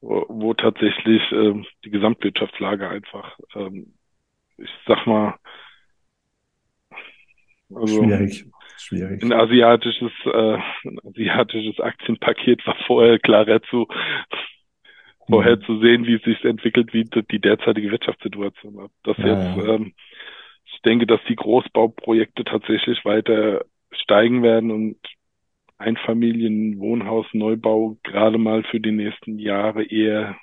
[0.00, 3.94] wo, wo tatsächlich äh, die Gesamtwirtschaftslage einfach, ähm,
[4.58, 5.36] ich sag mal,
[7.74, 8.46] also schwierig.
[8.76, 9.22] Schwierig.
[9.22, 13.86] Ein asiatisches, äh, ein asiatisches Aktienpaket war vorher klarer zu.
[15.28, 18.90] vorherzusehen, wie es sich entwickelt, wie die derzeitige Wirtschaftssituation hat.
[19.02, 19.74] Das Ja, jetzt, ja.
[19.74, 19.92] ähm,
[20.72, 24.96] ich denke, dass die Großbauprojekte tatsächlich weiter steigen werden und
[25.78, 30.36] Einfamilienwohnhausneubau gerade mal für die nächsten Jahre eher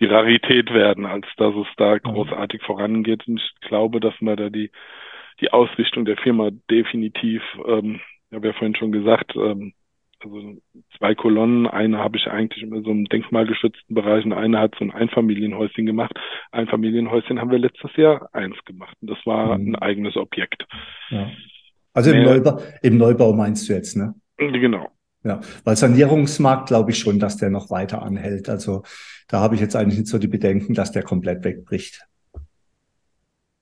[0.00, 3.28] die Rarität werden, als dass es da großartig vorangeht.
[3.28, 4.70] Und ich glaube, dass man da die,
[5.40, 9.72] die Ausrichtung der Firma definitiv, ähm, ich habe ja vorhin schon gesagt, ähm,
[10.20, 10.60] also
[10.98, 14.84] zwei Kolonnen, eine habe ich eigentlich in so einem denkmalgeschützten Bereich und eine hat so
[14.84, 16.12] ein Einfamilienhäuschen gemacht.
[16.50, 19.70] Einfamilienhäuschen haben wir letztes Jahr eins gemacht und das war Mhm.
[19.70, 20.66] ein eigenes Objekt.
[21.10, 21.30] Ja.
[21.94, 24.14] Also im Mehr- Neubau, im Neubau meinst du jetzt, ne?
[24.38, 24.88] Genau.
[25.24, 28.48] Ja, weil Sanierungsmarkt glaube ich schon, dass der noch weiter anhält.
[28.48, 28.82] Also
[29.28, 32.02] da habe ich jetzt eigentlich nicht so die Bedenken, dass der komplett wegbricht.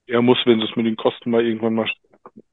[0.07, 1.91] Er muss, wenn es mit den Kosten mal irgendwann mal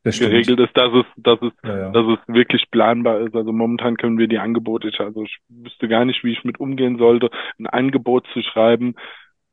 [0.03, 0.31] Das stimmt.
[0.31, 1.91] geregelt ist, dass es, dass es Ja, ja.
[1.91, 3.35] dass es wirklich planbar ist.
[3.35, 6.59] Also momentan können wir die Angebote, ich- also ich wüsste gar nicht, wie ich mit
[6.59, 7.29] umgehen sollte,
[7.59, 8.95] ein Angebot zu schreiben,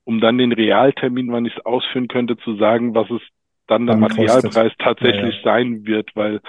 [0.05, 3.21] um dann den Realtermin, wann ich es ausführen könnte, zu sagen, was es
[3.67, 4.21] dann der Dann kostet.
[4.21, 6.41] Materialpreis tatsächlich Ja, sein wird, weil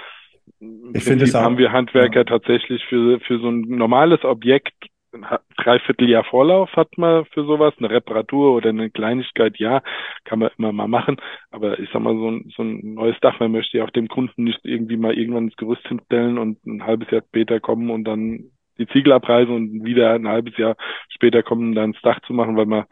[0.94, 4.72] Ich finde haben wir Handwerker tatsächlich für, für so ein normales Objekt
[5.12, 9.82] ein Dreivierteljahr Vorlauf hat man für sowas, eine Reparatur oder eine Kleinigkeit, ja,
[10.24, 11.16] kann man immer mal machen.
[11.50, 14.08] Aber ich sag mal, so ein, so ein neues Dach, man möchte ja auch dem
[14.08, 18.04] Kunden nicht irgendwie mal irgendwann ins Gerüst hinstellen und ein halbes Jahr später kommen und
[18.04, 20.76] dann die Ziegel abreißen und wieder ein halbes Jahr
[21.08, 22.84] später kommen, dann das Dach zu machen, weil man,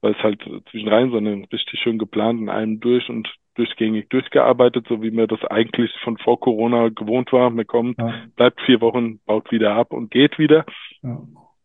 [0.00, 5.02] weil es halt zwischenrein, sondern richtig schön geplant in einem durch und durchgängig durchgearbeitet, so
[5.02, 7.50] wie mir das eigentlich von vor Corona gewohnt war.
[7.50, 10.64] Man kommt, Ja, bleibt vier Wochen, baut wieder ab und geht wieder.
[11.02, 11.18] ja.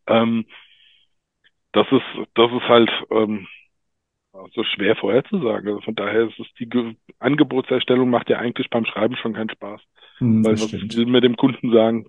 [0.07, 0.45] Ähm,
[1.73, 3.47] das ist, das ist halt ähm,
[4.53, 5.69] so schwer vorherzusagen.
[5.69, 9.49] Also von daher ist es die Ge Angebotserstellung macht ja eigentlich beim Schreiben schon keinen
[9.49, 9.81] Spaß.
[10.17, 12.07] Hm, Weil was will mir dem Kunden sagen?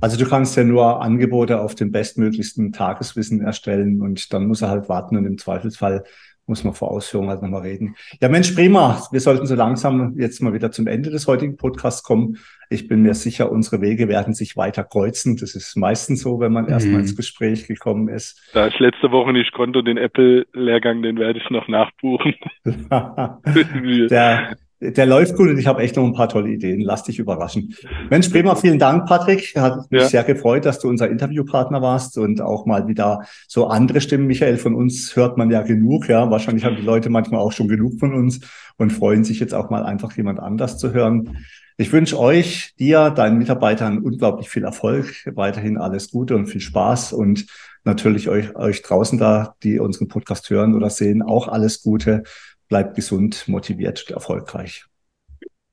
[0.00, 4.70] Also du kannst ja nur Angebote auf dem bestmöglichsten Tageswissen erstellen und dann muss er
[4.70, 6.04] halt warten und im Zweifelsfall
[6.50, 7.94] muss man vor Ausführung halt nochmal reden.
[8.20, 9.02] Ja, Mensch, prima.
[9.10, 12.36] Wir sollten so langsam jetzt mal wieder zum Ende des heutigen Podcasts kommen.
[12.68, 15.36] Ich bin mir sicher, unsere Wege werden sich weiter kreuzen.
[15.36, 17.00] Das ist meistens so, wenn man erstmal Mhm.
[17.00, 18.38] ins Gespräch gekommen ist.
[18.52, 22.34] Da ich letzte Woche nicht konnte, den Apple-Lehrgang, den werde ich noch nachbuchen.
[24.10, 26.80] der, der läuft gut und ich habe echt noch ein paar tolle Ideen.
[26.80, 27.74] Lass dich überraschen.
[28.08, 29.52] Mensch, prima, vielen Dank, Patrick.
[29.56, 30.08] Hat mich Ja.
[30.08, 34.26] sehr gefreut, dass du unser Interviewpartner warst und auch mal wieder so andere Stimmen.
[34.26, 36.30] Michael, von uns hört man ja genug, ja.
[36.30, 38.40] Wahrscheinlich haben die Leute manchmal auch schon genug von uns
[38.78, 41.36] und freuen sich jetzt auch mal einfach jemand anders zu hören.
[41.76, 47.12] Ich wünsche euch, dir, deinen Mitarbeitern unglaublich viel Erfolg, weiterhin alles Gute und viel Spaß
[47.14, 47.46] und
[47.84, 52.22] natürlich euch, euch draußen da, die unseren Podcast hören oder sehen, auch alles Gute.
[52.70, 54.86] Bleibt gesund, motiviert und erfolgreich.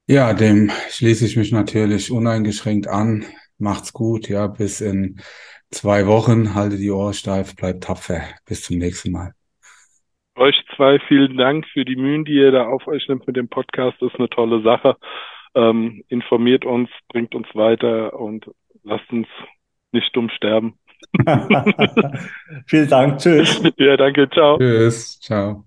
[0.07, 3.23] Ja, dem schließe ich mich natürlich uneingeschränkt an.
[3.57, 5.21] Macht's gut, ja, bis in
[5.71, 6.55] zwei Wochen.
[6.55, 8.21] Halte die Ohren steif, bleibt tapfer.
[8.45, 9.33] Bis zum nächsten Mal.
[10.35, 13.49] Euch zwei vielen Dank für die Mühen, die ihr da auf euch nimmt mit dem
[13.49, 13.97] Podcast.
[13.99, 14.95] Das ist eine tolle Sache.
[15.55, 18.45] Ähm, informiert uns, bringt uns weiter und
[18.83, 19.27] lasst uns
[19.91, 20.75] nicht dumm sterben.
[22.67, 23.19] Vielen Dank.
[23.19, 23.61] Tschüss.
[23.77, 24.29] Ja, danke.
[24.29, 24.57] Ciao.
[24.57, 25.66] Tschüss, ciao.